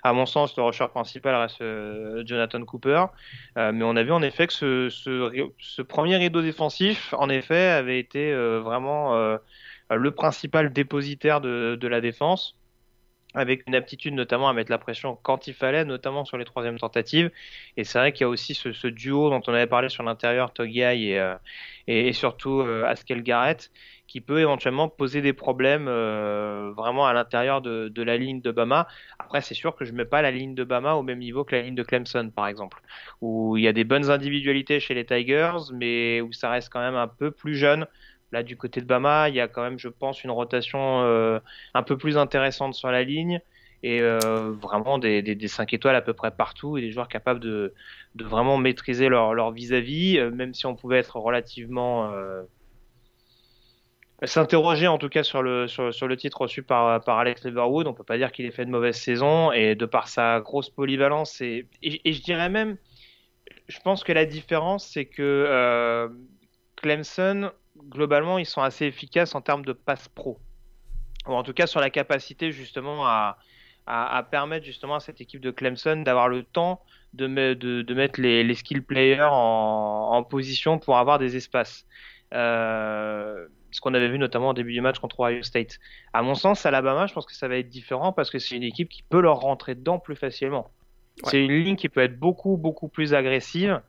[0.03, 3.05] à mon sens, le rusher principal reste euh, Jonathan Cooper.
[3.57, 4.53] Euh, mais on a vu en effet que
[4.89, 9.15] ce, premier rideau défensif, en effet, avait été vraiment
[9.89, 12.55] le principal dépositaire de, de la défense
[13.33, 16.79] avec une aptitude notamment à mettre la pression quand il fallait, notamment sur les troisièmes
[16.79, 17.31] tentatives.
[17.77, 20.53] Et c'est vrai qu'il y a aussi ce, duo dont on avait parlé sur l'intérieur,
[20.53, 23.71] Togiai et, euh, surtout euh, Askel Garrett,
[24.07, 28.87] qui peut éventuellement poser des problèmes euh, vraiment à l'intérieur de, la ligne de Bama.
[29.19, 31.55] Après, c'est sûr que je mets pas la ligne de Bama au même niveau que
[31.55, 32.81] la ligne de Clemson, par exemple,
[33.21, 36.81] où il y a des bonnes individualités chez les Tigers, mais où ça reste quand
[36.81, 37.87] même un peu plus jeune
[38.31, 41.39] Là, du côté de Bama, il y a quand même, je pense, une rotation euh,
[41.73, 43.41] un peu plus intéressante sur la ligne
[43.83, 47.09] et euh, vraiment des, des, des 5 étoiles à peu près partout et des joueurs
[47.09, 47.73] capables de,
[48.15, 52.13] vraiment maîtriser leur, vis-à-vis, euh, même si on pouvait être relativement
[54.23, 57.87] s'interroger en tout cas sur le sur, le titre reçu par par Alex Leverwood.
[57.87, 60.69] On peut pas dire qu'il ait fait de mauvaise saison et de par sa grosse
[60.69, 62.77] polyvalence et, et, je dirais même,
[63.67, 66.07] je pense que la différence c'est que
[66.75, 67.51] Clemson
[67.89, 70.39] globalement, ils sont assez efficaces en termes de passe pro.
[71.27, 73.37] Ou en tout cas sur la capacité justement à,
[73.85, 76.81] à, permettre justement à cette équipe de Clemson d'avoir le temps
[77.13, 81.85] de, de, de mettre les, les, skill players en, en, position pour avoir des espaces.
[82.33, 85.79] Euh, ce qu'on avait vu notamment au début du match contre Ohio State.
[86.13, 88.63] À mon sens, Alabama, je pense que ça va être différent parce que c'est une
[88.63, 90.69] équipe qui peut leur rentrer dedans plus facilement.
[91.25, 93.81] C'est une ligne qui peut être beaucoup, beaucoup plus agressive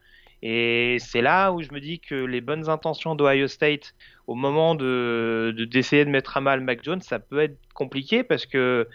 [0.43, 3.95] et c'est là où je me dis que les bonnes intentions d'Ohio State
[4.27, 8.47] au moment de d'essayer de, mettre à mal Mac Jones, ça peut être compliqué parce
[8.47, 8.89] que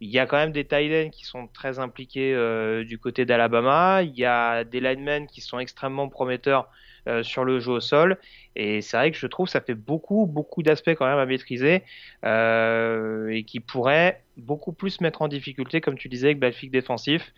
[0.00, 4.02] il y a quand même des tight qui sont très impliqués euh, du côté d'Alabama.
[4.02, 6.70] Il y a des linemen qui sont extrêmement prometteurs
[7.06, 8.18] euh, sur le jeu au sol.
[8.56, 11.26] Et c'est vrai que je trouve que ça fait beaucoup, beaucoup d'aspects quand même à
[11.26, 11.82] maîtriser
[12.24, 17.32] euh, et qui pourraient beaucoup plus mettre en difficulté, comme tu disais, avec Battlefield défensif.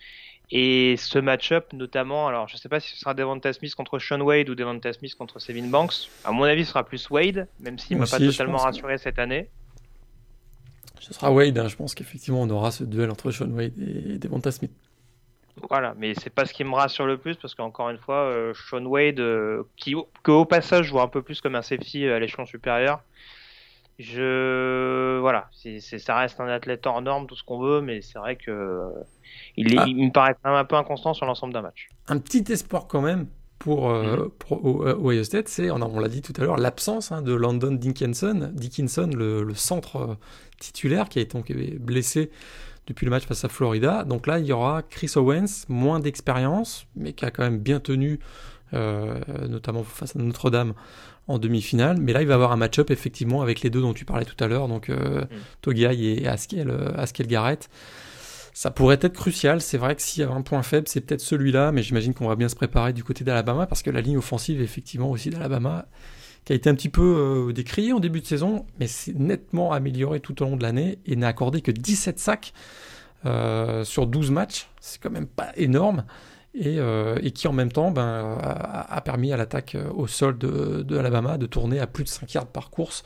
[0.55, 3.99] Et ce match-up, notamment, alors je ne sais pas si ce sera Devonta Smith contre
[3.99, 6.11] Sean Wade ou Devonta Smith contre Sevin Banks.
[6.27, 9.19] À mon avis, ce sera plus Wade, même s'il ne m'a pas totalement rassuré cette
[9.19, 9.49] année.
[11.01, 11.69] Ce sera Wade, hein.
[11.69, 14.73] je pense qu'effectivement on aura ce duel entre Sean Wade et Devonta Smith.
[15.71, 18.53] Voilà, mais c'est pas ce qui me rassure le plus parce qu'encore une fois, euh,
[18.55, 22.45] Sean Wade, euh, qui au passage joue un peu plus comme un safety à l'échelon
[22.45, 23.03] supérieur,
[23.99, 28.19] je voilà, c'est, ça reste un athlète hors norme, tout ce qu'on veut, mais c'est
[28.19, 28.91] vrai que
[29.57, 29.85] il, ah.
[29.87, 31.89] il, me paraît quand même un peu inconstant sur l'ensemble d'un match.
[32.09, 33.27] Un petit espoir quand même
[33.59, 34.31] pour, euh, mhm.
[34.39, 37.33] pour euh, Ohio State, c'est, on, on l'a dit tout à l'heure, l'absence hein, de
[37.33, 40.15] Landon Dickinson, Dickinson le, le centre euh,
[40.59, 42.31] titulaire qui a été donc blessé
[42.87, 44.05] depuis le match face à Florida.
[44.05, 47.81] Donc là, il y aura Chris Owens, moins d'expérience, mais qui a quand même bien
[47.81, 48.19] tenu,
[48.75, 50.75] euh, notamment face à Notre-Dame
[51.29, 51.99] en demi-finale.
[52.01, 54.43] Mais là, il va avoir un match-up effectivement avec les deux dont tu parlais tout
[54.43, 55.29] à l'heure, donc euh, mm.
[55.61, 57.69] Togai et Askel, Askel Garrett.
[58.55, 59.61] Ça pourrait être crucial.
[59.61, 62.29] C'est vrai que s'il y a un point faible, c'est peut-être celui-là, mais j'imagine qu'on
[62.29, 65.87] va bien se préparer du côté d'Alabama parce que la ligne offensive, effectivement, aussi d'Alabama,
[66.45, 69.73] qui a été un petit peu euh, décriée en début de saison, mais c'est nettement
[69.73, 72.53] amélioré tout au long de l'année et n'a accordé que 17 sacs
[73.25, 74.69] euh, sur 12 matchs.
[74.81, 76.05] C'est quand même pas énorme.
[76.55, 80.83] Et, euh, et, qui en même temps ben, a, permis à l'attaque au sol de,
[80.83, 83.05] de, Alabama de tourner à plus de 5 yards par course.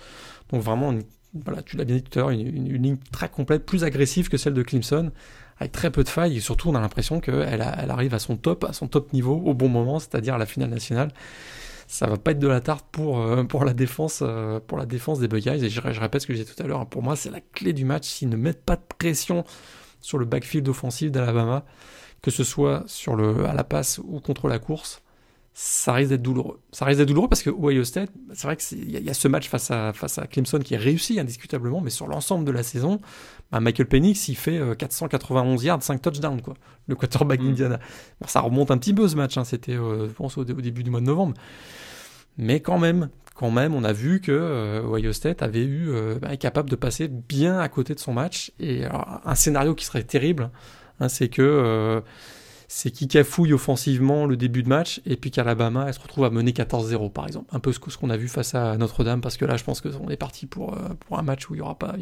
[0.50, 0.92] Donc vraiment,
[1.32, 4.28] voilà, tu l'as bien dit tout à l'heure, une, une, ligne très complète, plus agressive
[4.28, 5.12] que celle de Clemson,
[5.58, 8.36] avec très peu de failles, et surtout on a l'impression qu'elle elle arrive à son
[8.36, 11.12] top, à son top niveau au bon moment, c'est-à-dire à la finale nationale
[11.86, 14.86] ça va pas être de la tarte pour, euh, pour, la, défense, euh, pour la
[14.86, 15.64] défense des Buckeyes.
[15.64, 16.86] Et je, répète ce que j'ai tout à l'heure, hein.
[16.86, 18.06] pour moi, c'est la clé du match.
[18.08, 19.44] S'ils ne mettent pas de pression
[20.00, 21.64] sur le backfield offensif d'Alabama,
[22.26, 25.00] que ce soit sur le, à la passe ou contre la course,
[25.54, 26.58] ça risque d'être douloureux.
[26.72, 29.28] Ça risque d'être douloureux parce que Ohio State, c'est vrai qu'il y, y, a ce
[29.28, 32.64] match face à, face à Clemson qui est réussi indiscutablement, mais sur l'ensemble de la
[32.64, 33.00] saison,
[33.52, 36.54] bah Michael Penix, il fait 491 euh, yards, 5 touchdowns, quoi,
[36.88, 37.44] le quarterback mm.
[37.44, 37.78] d'Indiana.
[38.20, 40.90] Bon, ça remonte un petit peu ce match, hein, c'était, je pense, au, début du
[40.90, 41.34] mois de novembre.
[42.38, 46.18] Mais quand même, quand même, on a vu que euh, Ohio State avait eu, euh,
[46.20, 48.50] bah, est capable de passer bien à côté de son match.
[48.58, 50.50] Et un scénario qui serait terrible, hein,
[51.08, 52.00] c'est que euh,
[52.68, 56.30] c'est qui cafouille offensivement le début de match et puis qu'Alabama elle se retrouve à
[56.30, 57.46] mener 14-0 par exemple.
[57.54, 60.08] Un peu ce, qu'on a vu face à Notre-Dame parce que là je pense qu'on
[60.08, 61.94] est parti pour, pour un match où il y aura pas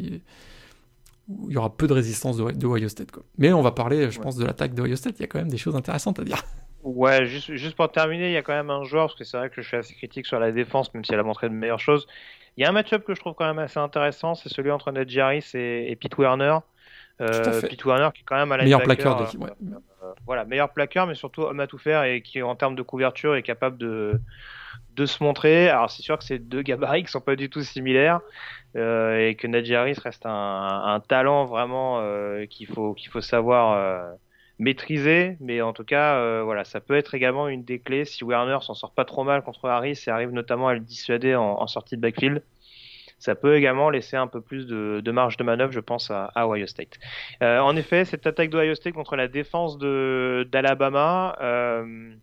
[1.27, 3.11] où il y aura peu de résistance de, de Ohio State.
[3.11, 3.23] Quoi.
[3.37, 5.15] Mais on va parler, je pense, de l'attaque de Ohio State.
[5.19, 6.43] Il y a quand même des choses intéressantes à dire.
[6.83, 9.37] Ouais, juste, juste pour terminer, il y a quand même un joueur, parce que c'est
[9.37, 11.53] vrai que je suis assez critique sur la défense, même si elle a montré de
[11.55, 12.05] meilleures choses.
[12.57, 14.91] Il y a un match-up que je trouve quand même assez intéressant, c'est celui entre
[14.91, 16.59] Ned Harris et, et Pete Werner.
[17.21, 19.39] Euh, Pete Werner qui est quand même à la meilleur plaqueur d'équipe.
[19.39, 19.51] Ouais.
[19.61, 22.81] Euh, voilà, meilleur plaqueur, mais surtout homme à tout faire et qui en termes de
[22.81, 24.19] couverture est capable de
[24.95, 25.69] de se montrer.
[25.69, 28.21] Alors c'est sûr que c'est deux gabarits qui sont pas du tout similaires
[28.75, 33.21] euh, et que Ned Harris reste un, un talent vraiment euh, qu'il faut qu'il faut
[33.21, 34.13] savoir euh,
[34.59, 38.23] maîtrisé, mais en tout cas, euh, voilà, ça peut être également une des clés si
[38.23, 41.67] Werner s'en sort pas trop mal contre Harris et arrive notamment à le dissuader en,
[41.67, 42.41] sortie de backfield.
[43.17, 46.47] Ça peut également laisser un peu plus de, marge de manœuvre, je pense, à, à
[46.47, 46.99] Ohio State.
[47.41, 52.13] Euh, en effet, cette attaque d'Ohio State contre la défense d'Alabama, euh,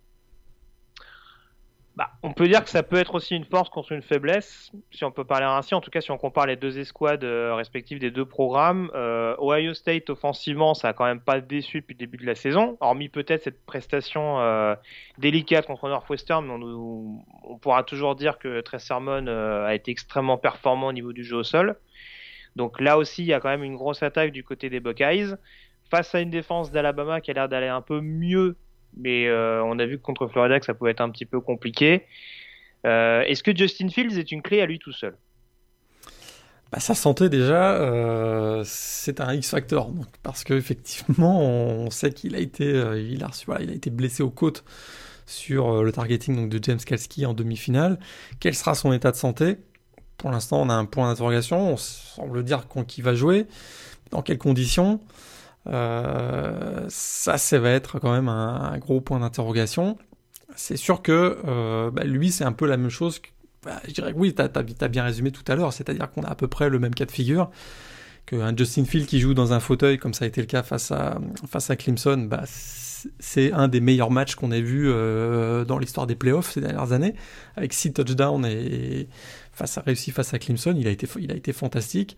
[1.95, 5.05] bah, on peut dire que ça peut être aussi une force contre une faiblesse, si
[5.05, 5.75] on peut parler ainsi.
[5.75, 9.37] En tout cas, si on compare les deux escouades euh, respectives des deux programmes, euh,
[9.39, 12.79] Ohio State offensivement, ça a quand même pas déçu depuis le début de la saison,
[12.81, 14.75] hormis peut-être cette prestation euh,
[15.19, 16.49] délicate contre Northwestern.
[16.51, 21.37] On, pourra toujours dire que Trey Sermon a été extrêmement performant au niveau du jeu
[21.37, 21.77] au sol.
[22.57, 25.35] Donc là aussi, il y a quand même une grosse attaque du côté des Buckeyes
[25.91, 28.57] face à une défense d'Alabama qui a l'air d'aller un peu mieux
[28.97, 31.41] mais euh, on a vu que contre Florida que ça pouvait être un petit peu
[31.41, 32.07] compliqué.
[32.87, 35.17] Euh, est-ce que Justin Fields est une clé à lui tout seul?
[36.71, 42.35] Bah, sa santé déjà, euh, c'est un X factor, donc, parce qu'effectivement, on sait qu'il
[42.35, 44.65] a été, il a a été blessé aux côtes
[45.27, 47.99] sur le targeting de James Kalski en demi-finale.
[48.41, 49.59] Quel sera son état de santé?
[50.23, 51.73] Pour l'instant, on a un point d'interrogation.
[51.73, 53.47] On semble dire qu'il va jouer.
[54.11, 55.01] Dans quelles conditions?
[55.69, 59.99] Euh, ça, ça va être quand même un, gros point d'interrogation.
[60.57, 63.21] C'est sûr que euh, bah, lui, c'est un peu la même chose.
[63.21, 63.29] Que,
[63.65, 66.29] bah, je dirais que oui, tu as, bien résumé tout à l'heure, c'est-à-dire qu'on a
[66.29, 67.51] à peu près le même cas de figure.
[68.27, 70.93] Qu'un Justin Field qui joue dans un fauteuil, comme ça a été le cas face
[70.93, 72.45] à, face à Clemson, bah,
[73.19, 76.93] c'est un des meilleurs matchs qu'on ait vu euh, dans l'histoire des playoffs ces dernières
[76.93, 77.15] années,
[77.57, 79.09] avec 6 touchdowns et
[79.53, 82.17] face à réussi face à Clemson, il a été, il a été fantastique.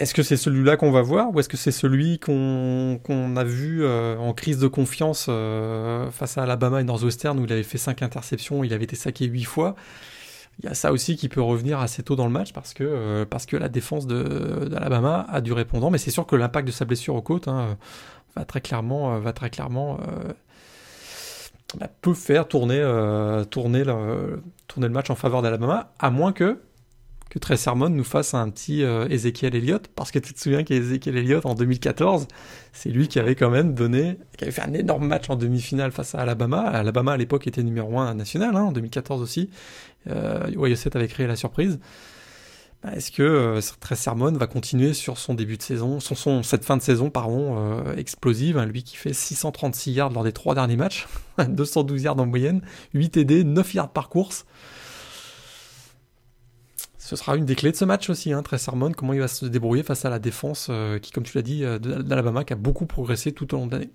[0.00, 3.84] Est-ce que c'est celui-là qu'on va voir ou est-ce que c'est celui qu'on a vu
[3.84, 7.76] euh, en crise de confiance euh, face à Alabama et Northwestern où il avait fait
[7.76, 9.76] 5 interceptions, il avait été saqué 8 fois?
[10.58, 12.82] Il y a ça aussi qui peut revenir assez tôt dans le match parce que,
[12.82, 16.72] euh, parce que la défense d'Alabama a du répondant, mais c'est sûr que l'impact de
[16.72, 17.76] sa blessure aux côtes hein,
[18.36, 19.98] va très clairement, va très clairement
[21.78, 22.80] bah, peut faire tourner,
[23.50, 26.58] tourner le match en faveur d'Alabama, à moins que
[27.30, 30.64] que Trey Sermon nous fasse un petit euh, Ezekiel Elliott, parce que tu te souviens
[30.64, 32.26] qu'Ezekiel Elliott en 2014,
[32.72, 35.92] c'est lui qui avait quand même donné, qui avait fait un énorme match en demi-finale
[35.92, 36.60] face à Alabama.
[36.60, 39.48] Alabama à l'époque était numéro 1 national, hein, en 2014 aussi.
[40.08, 40.50] Euh,
[40.94, 41.78] avait créé la surprise.
[42.82, 46.78] Bah, est-ce que euh, va continuer sur son début de saison, son, son cette fin
[46.78, 50.76] de saison pardon euh, explosive, hein, lui qui fait 636 yards lors des trois derniers
[50.76, 51.06] matchs,
[51.48, 52.62] 212 yards en moyenne,
[52.94, 54.46] 8 TD, 9 yards par course
[57.10, 59.26] Ce sera une des clés de ce match aussi, hein, très Sermon, comment il va
[59.26, 60.70] se débrouiller face à la défense
[61.02, 63.90] qui, comme tu l'as dit, d'Alabama, qui a beaucoup progressé tout au long de l'année.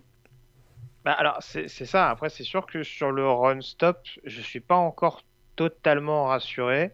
[1.05, 2.09] Bah alors c'est ça.
[2.09, 5.21] Après c'est sûr que sur le run stop, je suis pas encore
[5.55, 6.93] totalement rassuré.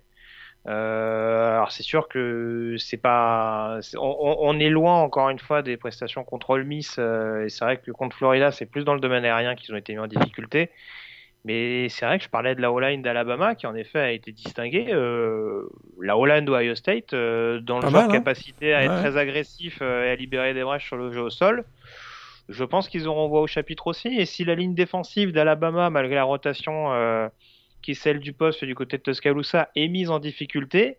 [0.68, 6.24] Euh, alors c'est sûr que c'est pas, on, est loin encore une fois des prestations
[6.24, 9.26] contre Ole Miss euh, et c'est vrai que contre Florida c'est plus dans le domaine
[9.26, 10.70] aérien qu'ils ont été mis en difficulté.
[11.44, 14.32] Mais c'est vrai que je parlais de la O-line d'Alabama qui en effet a été
[14.32, 14.88] distinguée.
[14.90, 15.68] Euh,
[16.00, 18.08] la O-line d'Ohio State dans le genre hein.
[18.10, 21.66] capacité à être très agressif et à libérer des brèches sur le jeu au sol.
[22.50, 24.10] Je pense qu'ils auront voix au chapitre aussi.
[24.10, 26.92] Et si la ligne défensive d'Alabama, malgré la rotation
[27.82, 30.98] qui est celle du poste du côté de Tuscaloosa, est mise en difficulté,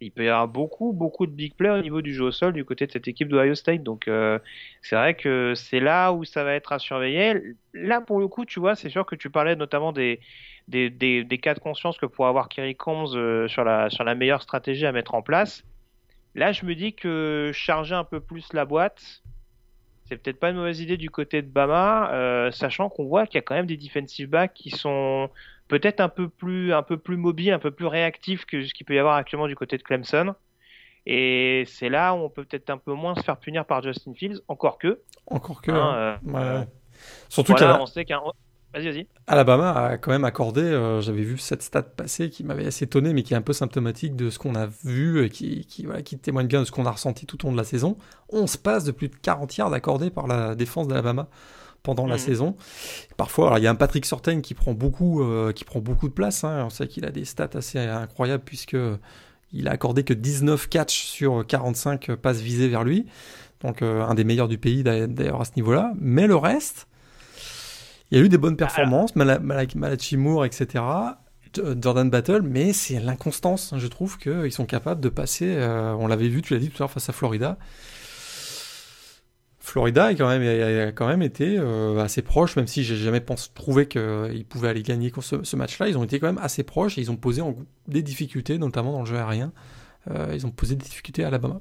[0.00, 2.52] il peut y avoir beaucoup, beaucoup de big plays au niveau du jeu au sol
[2.52, 3.82] du côté de cette équipe d'Ohio State.
[3.82, 4.38] Donc, euh,
[4.82, 7.40] c'est vrai que c'est là où ça va être à surveiller.
[7.72, 10.20] Là, pour le coup, tu vois, c'est sûr que tu parlais notamment des,
[10.68, 14.14] des, des, cas de conscience que pourrait avoir Kerry Combs euh, sur, la, sur la
[14.14, 15.64] meilleure stratégie à mettre en place.
[16.34, 19.22] Là, je me dis que charger un peu plus la boîte,
[20.06, 23.36] c'est peut-être pas une mauvaise idée du côté de Bama, euh, sachant qu'on voit qu'il
[23.36, 25.30] y a quand même des defensive backs qui sont
[25.68, 28.86] peut-être un peu plus un peu plus mobile, un peu plus réactif que ce qu'il
[28.86, 30.34] peut y avoir actuellement du côté de Clemson.
[31.06, 34.14] Et c'est là où on peut peut-être un peu moins se faire punir par Justin
[34.14, 35.00] Fields, encore que.
[35.26, 35.70] Encore que.
[35.70, 36.34] Hein, hein.
[36.34, 36.64] Euh,
[37.28, 38.22] Surtout qu'on sait qu'un.
[38.74, 39.06] Vas-y, vas-y.
[39.28, 43.12] Alabama a quand même accordé, euh, j'avais vu cette stat passer qui m'avait assez étonné,
[43.14, 46.02] mais qui est un peu symptomatique de ce qu'on a vu et qui, qui, voilà,
[46.02, 47.96] qui témoigne bien de ce qu'on a ressenti tout au long de la saison.
[48.30, 51.28] On se passe de plus de 40 yards accordés par la défense d'Alabama
[51.84, 52.18] pendant la mmh.
[52.18, 52.56] saison.
[53.16, 56.14] Parfois, il y a un Patrick Sortain qui prend beaucoup, euh, qui prend beaucoup de
[56.14, 56.42] place.
[56.42, 56.64] Hein.
[56.66, 58.76] On sait qu'il a des stats assez incroyables puisque
[59.52, 63.06] il a accordé que 19 catchs sur 45 passes visées vers lui.
[63.60, 65.92] Donc euh, un des meilleurs du pays d'ailleurs à ce niveau-là.
[66.00, 66.88] Mais le reste,
[68.10, 70.82] il y a eu des bonnes performances, Malachi Moore, etc.
[71.80, 73.74] Jordan Battle, mais c'est l'inconstance.
[73.76, 75.54] Je trouve qu'ils sont capables de passer.
[75.56, 77.58] Euh, on l'avait vu, tu l'as dit tout à l'heure, face à Florida.
[79.58, 83.20] Florida a quand même, a quand même été euh, assez proche, même si j'ai jamais
[83.20, 85.88] pensé, trouvé qu'ils pouvaient aller gagner ce, ce match-là.
[85.88, 87.40] Ils ont été quand même assez proches et ils ont posé
[87.88, 89.52] des difficultés, notamment dans le jeu aérien.
[90.10, 91.60] Euh, ils ont posé des difficultés à Alabama.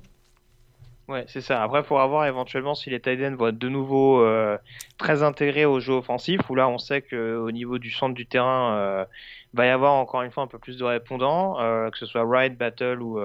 [1.13, 1.61] Ouais, c'est ça.
[1.63, 4.57] Après, pour avoir éventuellement si les Titans vont être de nouveau euh,
[4.97, 9.05] très intégrés au jeu offensif, où là, on sait qu'au niveau du centre du terrain,
[9.53, 11.57] va y avoir encore une fois un peu plus de répondants,
[11.91, 13.19] que ce soit Ride, Battle ou,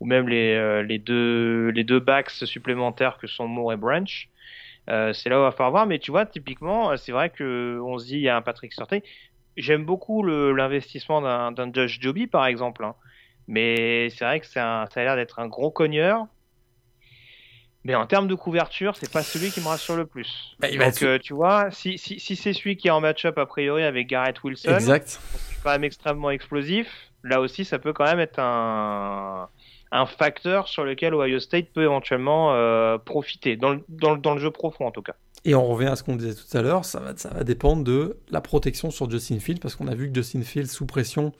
[0.00, 4.28] ou même les, euh, les, deux, les deux backs supplémentaires que sont Moore et Branch.
[4.90, 7.30] Euh, c'est là où il va falloir voir, mais tu vois, typiquement, euh, c'est vrai
[7.30, 9.02] que on se dit, il y a un Patrick Sorté.
[9.56, 11.20] J'aime beaucoup l'investissement
[11.50, 12.94] d'un Josh Joby, par exemple, hein.
[13.48, 16.26] mais c'est vrai que ça a l'air d'être un gros cogneur.
[17.84, 20.56] Mais en termes de couverture, c'est pas celui qui me rassure le plus.
[20.58, 23.84] Bah, Donc, tu vois, si, si, si c'est celui qui est en match-up a priori
[23.84, 25.20] avec Garrett Wilson, exact.
[25.62, 26.88] quand même extrêmement explosif.
[27.24, 29.48] Là aussi, ça peut quand même être un,
[29.90, 34.40] un facteur sur lequel Ohio State peut éventuellement euh, profiter, dans le, dans, dans le,
[34.40, 35.14] jeu profond en tout cas.
[35.44, 37.84] Et on revient à ce qu'on disait tout à l'heure, ça va, ça va dépendre
[37.84, 41.32] de la protection sur Justin Fields, parce qu'on a vu que Justin Fields, sous pression,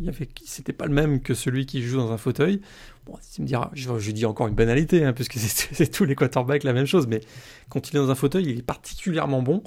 [0.00, 2.60] il avait, c'était pas le même que celui qui joue dans un fauteuil.
[3.04, 6.14] Bon, tu me diras, je, je dis encore une banalité, hein, puisque c'est, tous les
[6.14, 7.20] quarterbacks la même chose, mais
[7.68, 9.62] quand il est dans un fauteuil, il est particulièrement bon.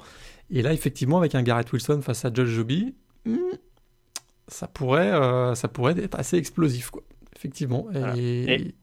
[0.51, 3.37] Et là, effectivement, avec un Garrett Wilson face à Josh Joby, hmm,
[4.47, 7.03] ça pourrait, euh, ça pourrait être assez explosif, quoi
[7.39, 7.87] effectivement.
[8.17, 8.73] Et...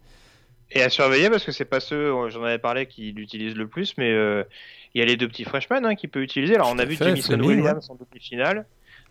[0.75, 4.11] à surveiller parce que c'est pas ceux, j'en avais parlé, qui l'utilisent le plus, mais
[4.11, 4.45] euh,
[4.95, 6.55] il y a les deux petits freshmen hein, qui peut utiliser.
[6.55, 8.67] Alors on a vu Jamison Williams en demi-finale,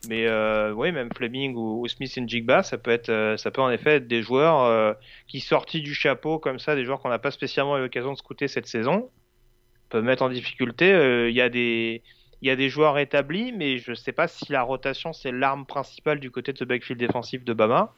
[0.08, 3.62] mais euh, oui, même Fleming ou, Smith et Jigba, ça peut être, euh, ça peut
[3.62, 4.96] en effet être des joueurs
[5.28, 8.18] qui sortis du chapeau comme ça, des joueurs qu'on n'a pas spécialement eu l'occasion de
[8.18, 9.10] scouter cette saison,
[9.90, 10.90] peuvent mettre en difficulté.
[11.30, 12.04] Il y a des
[12.42, 15.32] il y a des joueurs établis, mais je ne sais pas si la rotation c'est
[15.32, 17.94] l'arme principale du côté de ce backfield défensif de Bama.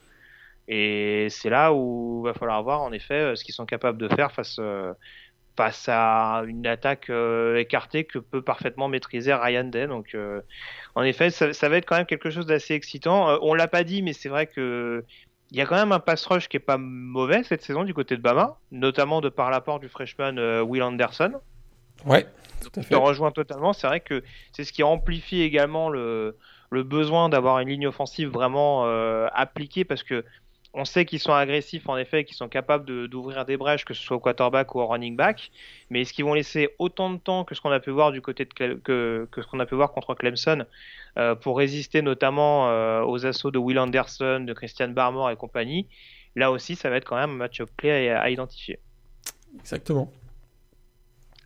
[0.67, 4.09] Et c'est là où va falloir voir en effet euh, ce qu'ils sont capables de
[4.13, 4.93] faire face, euh,
[5.57, 9.87] face à une attaque euh, écartée que peut parfaitement maîtriser Ryan Day.
[9.87, 10.15] Donc,
[10.95, 13.39] en effet, ça, ça, va être quand même quelque chose d'assez excitant.
[13.41, 15.03] on l'a pas dit, mais c'est vrai que
[15.51, 17.93] il y a quand même un pass rush qui est pas mauvais cette saison du
[17.93, 21.33] côté de Bama, notamment de par l'apport du freshman Will Anderson.
[22.05, 22.27] Ouais,
[22.61, 22.83] tout à fait.
[22.83, 23.73] Je te rejoins totalement.
[23.73, 26.37] C'est vrai que c'est ce qui amplifie également le,
[26.69, 28.83] le besoin d'avoir une ligne offensive vraiment
[29.33, 30.25] appliquée parce que
[30.73, 34.03] on sait qu'ils sont agressifs en effet, qu'ils sont capables d'ouvrir des brèches, que ce
[34.03, 35.51] soit au quarterback ou au running back.
[35.89, 38.21] Mais est-ce qu'ils vont laisser autant de temps que ce qu'on a pu voir du
[38.21, 40.65] côté de que, ce qu'on a pu voir contre Clemson
[41.17, 45.87] euh, pour résister notamment euh, aux assauts de Will Anderson, de Christian Barmore et compagnie?
[46.35, 48.79] Là aussi, ça va être quand même un match-up clé à, identifier.
[49.59, 50.11] Exactement.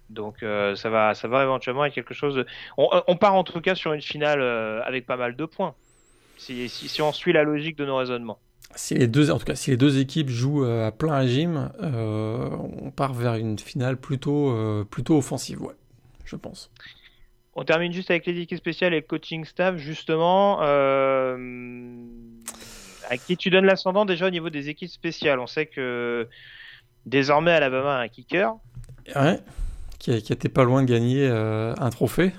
[0.09, 2.43] Donc euh, ça va, ça va éventuellement être quelque chose.
[2.75, 4.41] On, part en tout cas sur une finale
[4.83, 5.73] avec pas mal de points.
[6.37, 8.39] si on suit la logique de nos raisonnements.
[8.75, 12.91] Si les deux, en tout cas, si les deux équipes jouent à plein régime, on
[12.91, 15.75] part vers une finale plutôt, plutôt offensive, ouais,
[16.25, 16.71] je pense.
[17.53, 20.59] On termine juste avec les équipes spéciales et le coaching staff, justement.
[20.61, 21.85] Euh,
[23.09, 26.29] à qui tu donnes l'ascendant déjà au niveau des équipes spéciales On sait que
[27.05, 28.55] désormais Alabama a un kicker.
[29.15, 29.39] Ouais,
[29.99, 32.31] qui, était pas loin de gagner euh, un trophée.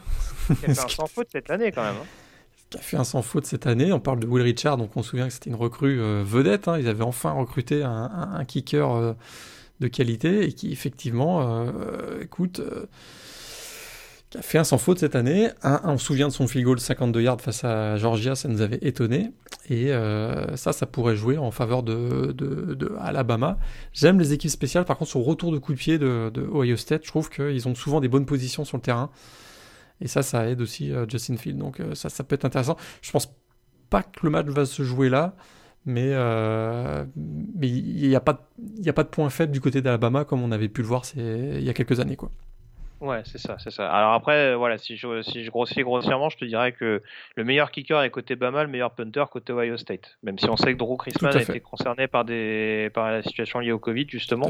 [0.55, 1.97] Fait un sans faute cette année quand même.
[2.01, 2.07] Hein.
[2.73, 3.93] Qui a fait un sans faute cette année.
[3.93, 6.69] On parle de Will Richard, donc on se souvient que c'était une recrue euh, vedette.
[6.69, 6.79] Hein.
[6.79, 9.15] Ils avaient enfin recruté un, kicker
[9.81, 11.67] de qualité et qui effectivement,
[12.21, 12.61] écoute
[14.33, 15.51] qui a fait un sans faute cette année.
[15.63, 18.79] On se souvient de son field goal 52 yards face à Georgia, ça nous avait
[18.81, 19.31] étonné.
[19.69, 22.35] Et euh, ça, ça pourrait jouer en faveur de.
[23.93, 27.03] J'aime les équipes spéciales, par contre, sur retour de coup de pied de Ohio State,
[27.05, 29.11] je trouve qu'ils ont souvent des bonnes positions sur le terrain.
[30.03, 31.59] Et ça, ça aide aussi euh, Justin Field.
[31.59, 32.77] Donc euh, ça, ça peut être intéressant.
[33.01, 33.35] Je pense
[33.89, 35.35] pas que le match va se jouer là.
[35.85, 36.13] Mais
[37.17, 38.49] mais il n'y a, pas,
[38.87, 41.65] a pas de point faible du côté d'Alabama comme on avait pu le voir il
[41.65, 42.15] y a quelques années.
[42.15, 42.31] quoi.
[43.01, 43.91] Ouais, c'est ça, c'est ça.
[43.91, 47.03] Alors après, voilà, si je, si je grossis grossièrement, je te dirais que
[47.35, 50.19] le meilleur kicker est côté Bama, le meilleur punter côté Ohio State.
[50.23, 53.59] Même si on sait que Drew Chrisman a été concerné par des, par la situation
[53.59, 54.49] liée au Covid, justement.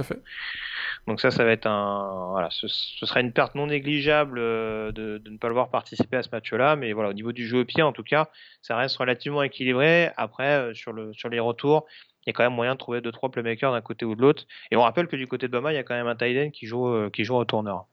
[1.08, 5.18] Donc ça, ça va être un, voilà, ce, sera une perte non négligeable euh, de,
[5.18, 6.76] de, ne pas le voir participer à ce match-là.
[6.76, 8.28] Mais voilà, au niveau du jeu au pied, en tout cas,
[8.62, 10.10] ça reste relativement équilibré.
[10.16, 11.86] Après, euh, sur le, sur les retours,
[12.24, 14.22] il y a quand même moyen de trouver deux trois playmakers d'un côté ou de
[14.22, 14.44] l'autre.
[14.70, 16.50] Et on rappelle que du côté de Bama, il y a quand même un end
[16.50, 17.86] qui joue, euh, qui joue au tourneur.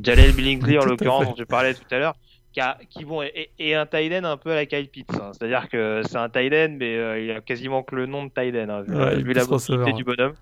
[0.00, 2.14] Jalel Billingsley en l'occurrence dont tu parlais tout à l'heure,
[2.52, 5.12] qui, qui vont et, un Tyden un peu à la Kyle Pitts.
[5.14, 5.32] Hein.
[5.32, 8.70] C'est-à-dire que c'est un Tyden, mais euh, il a quasiment que le nom de Tyden,
[8.70, 10.34] hein, vu, la beauté du bonhomme.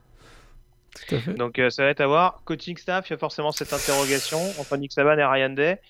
[0.94, 1.34] Tout à fait.
[1.34, 2.42] Donc euh, ça va être à voir.
[2.44, 5.80] Coaching staff, il y a forcément cette interrogation entre Nick Saban et Ryan Day.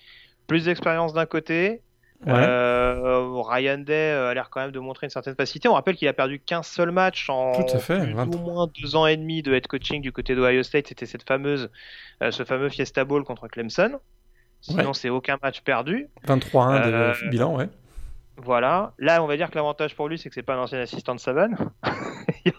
[0.47, 1.81] Plus d'expérience d'un côté,
[2.27, 5.67] euh, Ryan Day euh, a l'air quand même de montrer une certaine facilité.
[5.67, 9.41] On rappelle qu'il a perdu qu'un seul match en au moins deux ans et demi
[9.41, 10.87] de head coaching du côté d'Ohio State.
[10.87, 11.69] C'était cette fameuse,
[12.21, 13.99] euh, ce fameux Fiesta Bowl contre Clemson.
[14.61, 16.07] Sinon, c'est aucun match perdu.
[16.25, 17.67] 23-1 de bilan, ouais.
[18.37, 18.93] Voilà.
[18.97, 21.13] Là, on va dire que l'avantage pour lui, c'est que c'est pas un ancien assistant
[21.13, 21.49] de Saban.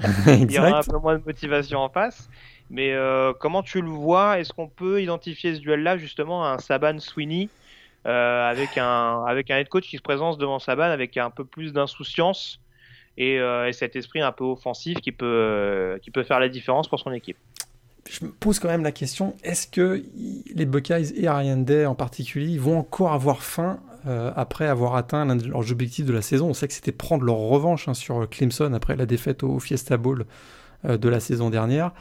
[0.26, 2.28] il, y aura, un peu moins de motivation en face.
[2.70, 2.94] Mais
[3.40, 4.38] comment tu le vois?
[4.38, 7.48] Est-ce qu'on peut identifier ce duel-là justement à un Saban Sweeney
[8.06, 11.30] euh, avec, un, avec un head coach qui se présente devant sa balle avec un
[11.30, 12.60] peu plus d'insouciance
[13.18, 16.88] et, euh, cet esprit un peu offensif qui peut, euh, qui peut faire la différence
[16.88, 17.36] pour son équipe?
[18.08, 20.02] Je me pose quand même la question, est-ce que
[20.54, 25.36] les Buckeyes et Ariane Day en particulier vont encore avoir faim après avoir atteint l'un
[25.36, 28.28] de leurs objectifs de la saison On sait que c'était prendre leur revanche hein, sur
[28.28, 30.26] Clemson après la défaite au Fiesta Bowl
[30.84, 31.92] de la saison dernière.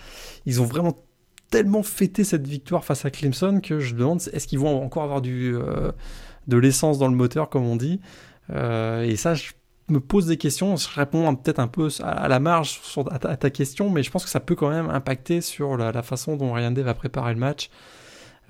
[0.46, 0.98] Ils ont vraiment
[1.50, 5.04] tellement fêté cette victoire face à Clemson que je me demande est-ce qu'ils vont encore
[5.04, 5.92] avoir du, euh,
[6.48, 8.02] de l'essence dans le moteur, comme on dit?
[8.50, 9.52] Euh, et ça, je
[9.90, 10.76] me pose des questions.
[10.76, 14.24] Je réponds peut-être un peu à la marge sur, à, ta, question, mais je pense
[14.24, 17.40] que ça peut quand même impacter sur la, façon dont Ryan Day va préparer le
[17.40, 17.70] match.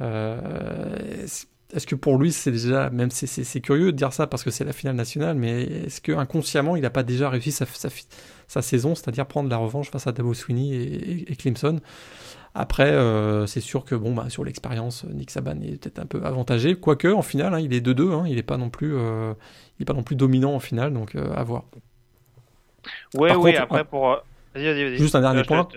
[0.01, 1.25] Euh,
[1.73, 4.63] est-ce que pour lui, c'est déjà, même c'est curieux de dire ça parce que c'est
[4.63, 8.95] la finale nationale, mais est-ce que inconsciemment, il n'a pas déjà réussi sa, sa, saison,
[8.95, 11.81] c'est-à-dire prendre la revanche face à Davo Sweeney et, et Clemson?
[12.59, 16.23] Après, euh, c'est sûr que bon, bah, sur l'expérience, Nick Saban est peut-être un peu
[16.23, 16.73] avantagé.
[16.73, 18.13] Quoique, en finale, hein, il est 2-2.
[18.13, 19.35] Hein, il n'est pas, non plus, euh,
[19.77, 21.65] il est pas non plus dominant en finale, donc euh, à voir.
[23.13, 24.07] Oui, oui, après, pour.
[24.07, 24.21] Vas
[24.55, 25.67] -y, vas -y, Juste un dernier point.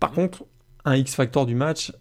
[0.00, 0.44] Par, contre,
[0.86, 1.92] un X-factor du match,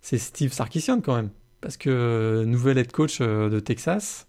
[0.00, 1.30] c'est Steve Sarkisian quand même.
[1.60, 4.26] Parce que nouvel head coach de Texas,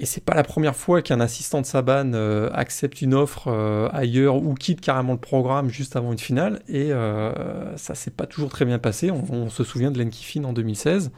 [0.00, 3.88] et c'est pas la première fois qu'un assistant de Saban euh, accepte une offre euh,
[3.92, 6.62] ailleurs ou quitte carrément le programme juste avant une finale.
[6.68, 9.10] Et euh, ça s'est pas toujours très bien passé.
[9.10, 11.10] On, se souvient de Len Kiffin en 2016,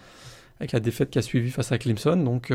[0.60, 2.16] avec la défaite qui a suivi face à Clemson.
[2.16, 2.52] Donc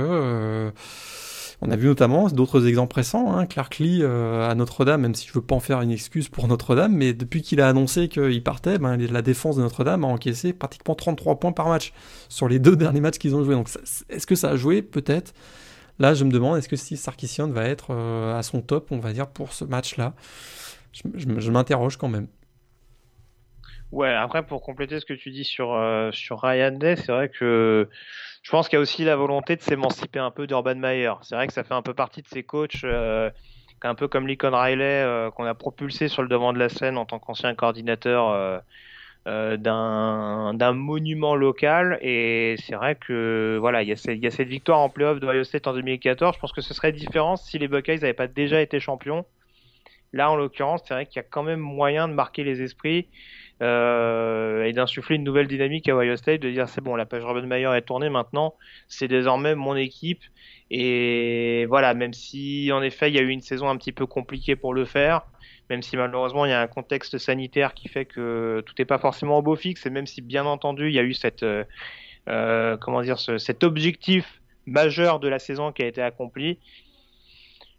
[1.61, 3.35] on a vu notamment d'autres exemples récents.
[3.35, 6.47] Hein, Clark Lee à Notre-Dame, même si je veux pas en faire une excuse pour
[6.47, 10.53] Notre-Dame, mais depuis qu'il a annoncé qu'il partait, ben, la défense de Notre-Dame a encaissé
[10.53, 11.93] pratiquement 33 points par match
[12.29, 13.55] sur les deux derniers matchs qu'ils ont joués.
[13.55, 13.69] Donc
[14.09, 14.81] est-ce que ça a joué?
[14.81, 15.33] Peut-être.
[15.99, 18.99] Là, je me demande, est-ce que Steve Sarkisian va être euh, à son top, on
[18.99, 20.13] va dire, pour ce match-là?
[21.13, 22.27] Je, m'interroge quand même.
[23.91, 27.29] Ouais, après, pour compléter ce que tu dis sur, euh, sur Ryan Day, c'est vrai
[27.29, 27.87] que
[28.45, 31.13] je pense qu'il y a aussi la volonté de s'émanciper un peu d'Urban Meyer.
[31.23, 33.31] C'est vrai que ça fait un peu partie de ses coachs, euh,
[33.81, 37.05] un peu comme Lincoln Riley, qu'on a propulsé sur le devant de la scène en
[37.05, 38.61] tant qu'ancien coordinateur
[39.27, 41.97] euh, d'un monument local.
[42.03, 44.89] Et c'est vrai que voilà il y, a cette, il y a cette victoire en
[44.89, 47.95] playoff de Ohio State en 2014 je pense que ce serait différent si les Buckeyes
[47.95, 49.25] n'avaient pas déjà été champions.
[50.13, 53.07] Là en l'occurrence c'est vrai qu'il y a quand même moyen de marquer les esprits
[53.61, 57.23] euh, et d'insuffler une nouvelle dynamique à Ohio State, de dire c'est bon, la page
[57.23, 58.55] Robin Mayer est tournée maintenant,
[58.87, 60.21] c'est désormais mon équipe.
[60.71, 64.05] Et voilà, même si en effet il y a eu une saison un petit peu
[64.05, 65.21] compliquée pour le faire,
[65.69, 68.97] même si malheureusement il y a un contexte sanitaire qui fait que tout n'est pas
[68.97, 71.63] forcément au beau fixe, et même si bien entendu il y a eu cette euh,
[72.27, 76.59] euh comment dire ce, cet objectif majeur de la saison qui a été accompli,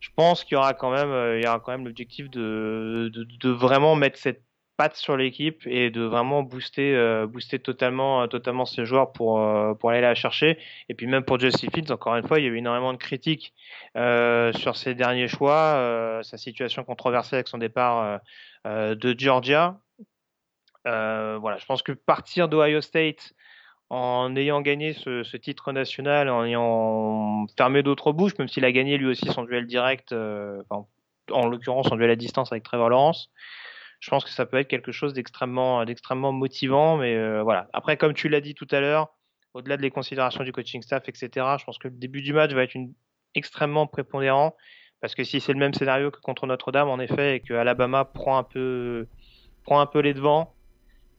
[0.01, 3.51] je pense qu'il y aura quand même il y aura quand même l'objectif de, de,
[3.51, 4.46] vraiment mettre cette
[4.77, 9.75] patte sur l'équipe et de vraiment booster euh, booster totalement euh, totalement joueurs pour euh,
[9.75, 10.59] pour aller la chercher.
[10.89, 12.99] Et puis même pour Justin Fields encore une fois il y a eu énormément de
[12.99, 13.55] critiques
[13.95, 18.21] sur ses derniers choix sa situation controversée avec son départ
[18.65, 19.79] de Georgia.
[20.85, 23.33] Voilà je pense que partir d'Ohio State
[23.89, 28.99] en ayant gagné ce, titre national, en ayant fermé d'autres bouches, même s'il a gagné
[28.99, 33.31] lui aussi son duel direct, en l'occurrence son duel à distance avec Trevor Lawrence,
[34.01, 36.97] je pense que ça peut être quelque chose d'extrêmement d'extrêmement motivant.
[36.97, 37.69] Mais euh, voilà.
[37.73, 39.15] Après, comme tu l'as dit tout à l'heure,
[39.55, 41.29] au-delà des considérations du coaching staff, etc.,
[41.59, 42.77] je pense que le début du match va être
[43.35, 44.55] extrêmement prépondérant.
[45.01, 48.05] Parce que si c'est le même scénario que contre Notre-Dame, en effet, et que Alabama
[48.05, 49.07] prend un peu
[49.65, 50.55] prend un peu les devants,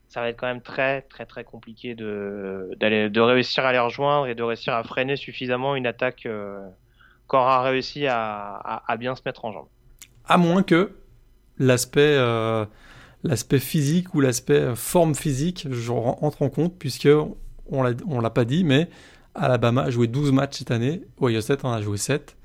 [0.07, 3.79] ça va être quand même très très très compliqué de d'aller de réussir à les
[3.79, 6.65] rejoindre et de réussir à freiner suffisamment une attaque euh,
[7.27, 9.67] qu'aura réussi à, à, à bien se mettre en jambe.
[10.25, 10.95] À moins que
[11.59, 12.65] l'aspect euh,
[13.23, 17.09] l'aspect physique ou l'aspect forme physique je rentre en compte puisque
[17.69, 18.89] on l'a on l'a pas dit mais
[19.37, 22.35] Alabama a joué 12 matchs cette année, Ohio State en a joué 7.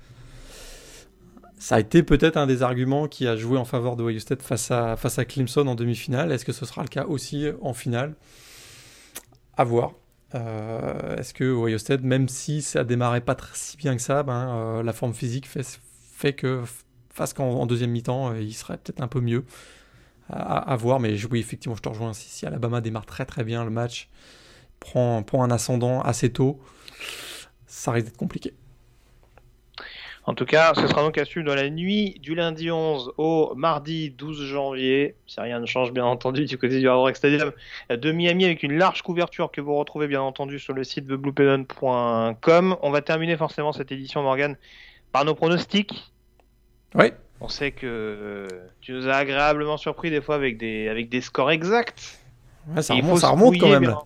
[1.58, 4.42] Ça a été peut-être un des arguments qui a joué en faveur de Ohio State
[4.42, 6.32] face à, face à Clemson en demi-finale.
[6.32, 8.14] Est-ce que ce sera le cas aussi en finale?
[9.56, 9.92] À voir.
[10.34, 14.48] Euh, Est-ce que Ohio State, même si ça démarrait pas si bien que ça, ben,
[14.50, 15.80] euh, la forme physique fait,
[16.12, 16.62] fait que
[17.12, 19.44] face qu'en deuxième mi-temps, euh, il serait peut-être un peu mieux
[20.28, 20.98] à, voir.
[20.98, 22.12] Mais oui, effectivement, je te rejoins.
[22.14, 24.08] Si, Alabama démarre très très bien le match,
[24.80, 26.60] prend, prend un ascendant assez tôt,
[27.66, 28.54] ça risque d'être compliqué.
[30.24, 33.54] En tout cas, ce sera donc à suivre dans la nuit du lundi 11 au
[33.56, 35.16] mardi 12 janvier.
[35.26, 37.50] Si rien ne change, bien entendu, du côté du Hard Stadium
[37.90, 42.76] de Miami avec une large couverture que vous retrouvez bien entendu sur le site thebluepedon.com.
[42.82, 44.56] On va terminer forcément cette édition, Morgan,
[45.10, 46.11] par nos pronostics.
[46.94, 47.12] Oui.
[47.40, 48.46] On sait que
[48.80, 52.18] tu nous as agréablement surpris des fois avec des, avec des scores exacts.
[52.68, 53.96] Ouais, ça, remonte, ça remonte quand même.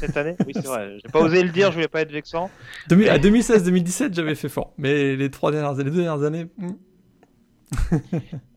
[0.00, 0.36] Cette année.
[0.46, 0.98] Oui, c'est vrai.
[1.04, 2.50] J'ai pas osé le dire, je voulais pas être vexant.
[2.90, 3.08] Mais...
[3.08, 4.72] À 2016-2017, j'avais fait fort.
[4.78, 6.46] Mais les trois dernières, les deux dernières années.
[6.56, 6.72] Hmm.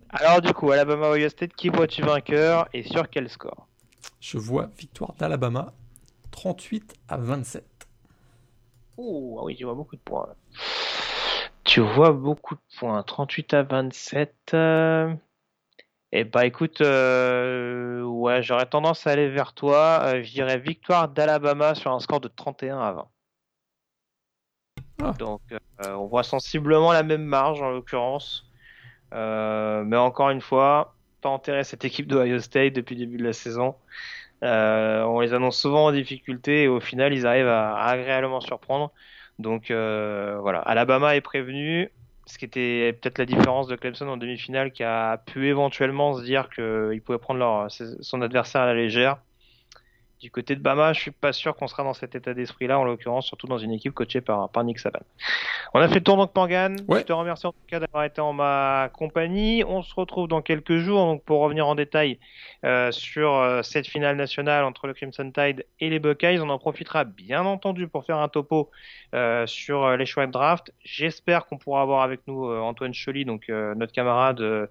[0.10, 3.68] Alors, du coup, Alabama Ohio State, qui vois-tu vainqueur et sur quel score?
[4.22, 5.74] Je vois victoire d'Alabama
[6.32, 7.64] 38 à 27.
[8.98, 10.28] Oh, ah oui, tu vois beaucoup de points.
[11.70, 13.04] Tu vois beaucoup de points.
[13.04, 14.34] 38 à 27.
[14.56, 15.14] Euh...
[16.12, 20.02] Eh bah écoute, euh, ouais, j'aurais tendance à aller vers toi.
[20.06, 23.08] Euh, je dirais victoire d'Alabama sur un score de 31 à 20.
[25.04, 25.14] Ah.
[25.20, 25.42] Donc
[25.86, 28.50] on voit sensiblement la même marge en l'occurrence.
[29.12, 33.34] Mais encore une fois, pas enterrer cette équipe d'Ohio State depuis le début de la
[33.34, 33.76] saison.
[34.42, 38.92] On les annonce souvent en difficulté et au final ils arrivent à, à agréablement surprendre.
[39.40, 41.90] Donc voilà, Alabama est prévenu
[42.30, 46.24] ce qui était peut-être la différence de Clemson en demi-finale qui a pu éventuellement se
[46.24, 49.18] dire qu'il pouvait prendre son adversaire à la légère.
[50.20, 52.84] Du côté de Bama, je suis pas sûr qu'on sera dans cet état d'esprit-là, en
[52.84, 55.00] l'occurrence, surtout dans une équipe coachée par, par Nick Saban.
[55.74, 56.76] On a fait le tour donc Morgan.
[56.90, 57.00] Ouais.
[57.00, 59.64] Je te remercie en tout cas d'avoir été en ma compagnie.
[59.66, 62.20] On se retrouve dans quelques jours donc pour revenir en détail
[62.66, 66.42] euh, sur euh, cette finale nationale entre le Crimson Tide et les Buckeyes.
[66.42, 68.70] On en profitera bien entendu pour faire un topo
[69.16, 70.74] euh, sur les choix de draft.
[70.84, 74.70] J'espère qu'on pourra avoir avec nous Antoine Choly, donc notre camarade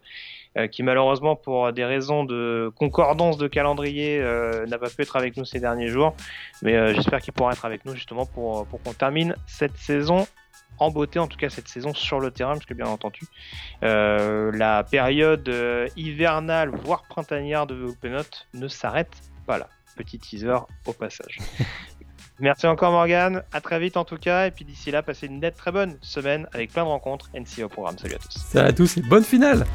[0.66, 4.20] qui malheureusement pour des raisons de concordance de calendrier
[4.68, 6.14] n'a pas pu être avec nous ces derniers jours.
[6.62, 10.26] Mais j'espère qu'il pourra être avec nous justement pour, pour qu'on termine cette saison
[10.78, 13.20] en beauté, en tout cas cette saison sur le terrain, parce que bien entendu,
[13.82, 18.22] euh, la période euh, hivernale, voire printanière de Open
[18.54, 19.12] ne s'arrête
[19.46, 19.68] pas là.
[19.96, 21.38] Petit teaser au passage.
[22.40, 25.40] Merci encore Morgan, à très vite en tout cas, et puis d'ici là, passez une
[25.50, 27.98] très bonne semaine avec plein de rencontres NC au programme.
[27.98, 28.38] Salut à tous.
[28.38, 29.66] Salut à tous et bonne finale